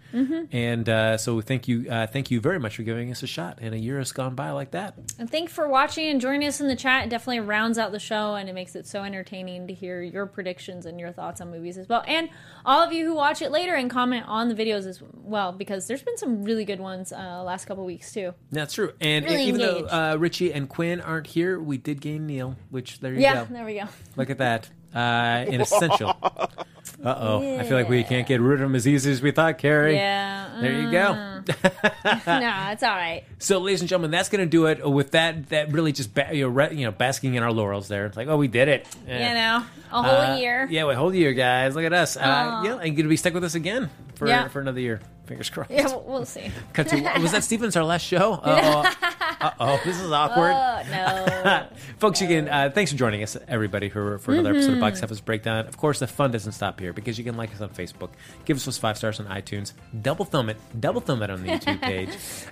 [0.51, 3.59] and uh, so thank you, uh, thank you very much for giving us a shot.
[3.61, 4.95] And a year has gone by like that.
[5.19, 7.05] And thanks for watching and joining us in the chat.
[7.05, 10.25] It definitely rounds out the show and it makes it so entertaining to hear your
[10.25, 12.03] predictions and your thoughts on movies as well.
[12.07, 12.29] And
[12.65, 15.74] all of you who watch it later and comment on the videos as well, because
[15.79, 18.33] there's been some really good ones uh, last couple weeks too.
[18.51, 18.93] That's true.
[19.01, 19.89] And Really even engaged.
[19.89, 23.33] though uh, Richie and Quinn aren't here, we did gain Neil, which there you Yeah,
[23.33, 23.39] go.
[23.41, 23.85] Yeah, there we go.
[24.15, 24.69] Look at that.
[24.93, 26.15] Uh, an essential.
[27.03, 27.57] Uh oh.
[27.59, 29.95] I feel like we can't get rid of him as easy as we thought, Kari.
[29.95, 30.59] Yeah.
[30.61, 31.13] There you go.
[32.25, 33.23] no, it's all right.
[33.39, 34.87] so, ladies and gentlemen, that's going to do it.
[34.87, 37.87] With that, that really just ba- you, know, re- you know basking in our laurels
[37.87, 38.05] there.
[38.05, 38.87] It's like, oh, we did it.
[39.07, 40.67] You know, a whole Uh, year.
[40.69, 41.75] Yeah, a whole year, guys.
[41.75, 42.15] Look at us.
[42.17, 42.21] Uh,
[42.63, 44.47] yeah, and you're going to be stuck with us again for Yeah.
[44.47, 45.01] for another year.
[45.25, 45.71] Fingers crossed.
[45.71, 46.51] Yeah, we'll, we'll see.
[46.73, 48.39] Cut to, was that Stevens our last show?
[49.37, 50.53] Uh oh, this is awkward.
[50.53, 51.67] Oh no.
[51.99, 54.81] Folks, you can uh, thanks for joining us, everybody, for, for another episode of Mm-hmm.
[54.81, 55.67] Box Office Breakdown.
[55.67, 58.11] Of course, the fun doesn't stop here because you can like us on Facebook,
[58.45, 61.49] give us those five stars on iTunes, double thumb it, double thumb it on the
[61.49, 62.09] YouTube page,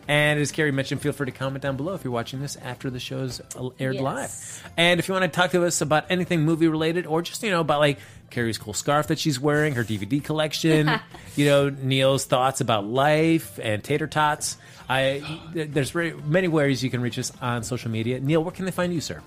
[0.10, 2.90] and as Kari mentioned, feel free to comment down below if you're watching this after
[2.90, 4.04] the show's uh, aired Yes.
[4.04, 4.72] live.
[4.78, 7.50] And if you want to talk to us about anything movie related, or just you
[7.50, 7.98] know about like
[8.30, 10.90] Kari's cool scarf that she's wearing, her DVD collection,
[11.36, 14.58] you know Neil's thoughts about life and tater tots.
[14.90, 18.20] I there's very many ways you can reach us on social media.
[18.20, 19.22] Neil, where can they find you, sir?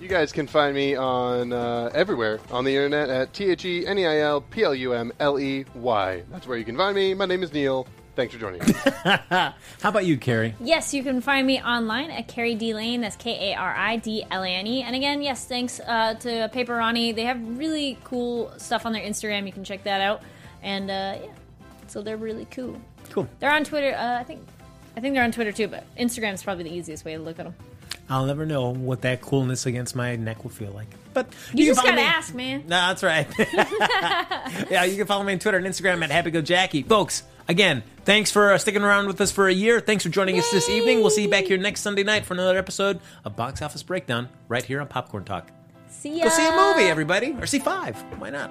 [0.00, 3.86] You guys can find me on uh, everywhere on the internet at T H E
[3.86, 6.22] N E I L P L U M L E Y.
[6.30, 7.12] That's where you can find me.
[7.12, 7.86] My name is Neil.
[8.16, 9.54] Thanks for joining us.
[9.80, 10.54] How about you, Kari?
[10.60, 13.00] Yes, you can find me online at Kari D Lane.
[13.00, 14.82] That's K A R I D L A N E.
[14.82, 17.12] And again, yes, thanks uh, to Paper Ronnie.
[17.12, 19.46] They have really cool stuff on their Instagram.
[19.46, 20.22] You can check that out.
[20.62, 21.30] And uh, yeah,
[21.86, 22.80] so they're really cool.
[23.10, 23.28] Cool.
[23.38, 23.94] They're on Twitter.
[23.94, 24.46] Uh, I think,
[24.96, 25.68] I think they're on Twitter too.
[25.68, 27.54] But Instagram is probably the easiest way to look at them.
[28.10, 30.88] I'll never know what that coolness against my neck will feel like.
[31.14, 32.62] But You, can just gotta me- ask, man.
[32.62, 33.26] No, that's right.
[34.70, 36.82] yeah, you can follow me on Twitter and Instagram at Happy Go Jackie.
[36.82, 39.80] Folks, again, thanks for uh, sticking around with us for a year.
[39.80, 41.00] Thanks for joining us this evening.
[41.00, 44.28] We'll see you back here next Sunday night for another episode of Box Office Breakdown
[44.48, 45.48] right here on Popcorn Talk.
[45.88, 46.24] See ya.
[46.24, 47.96] Go see a movie, everybody, or see five.
[48.18, 48.50] Why not?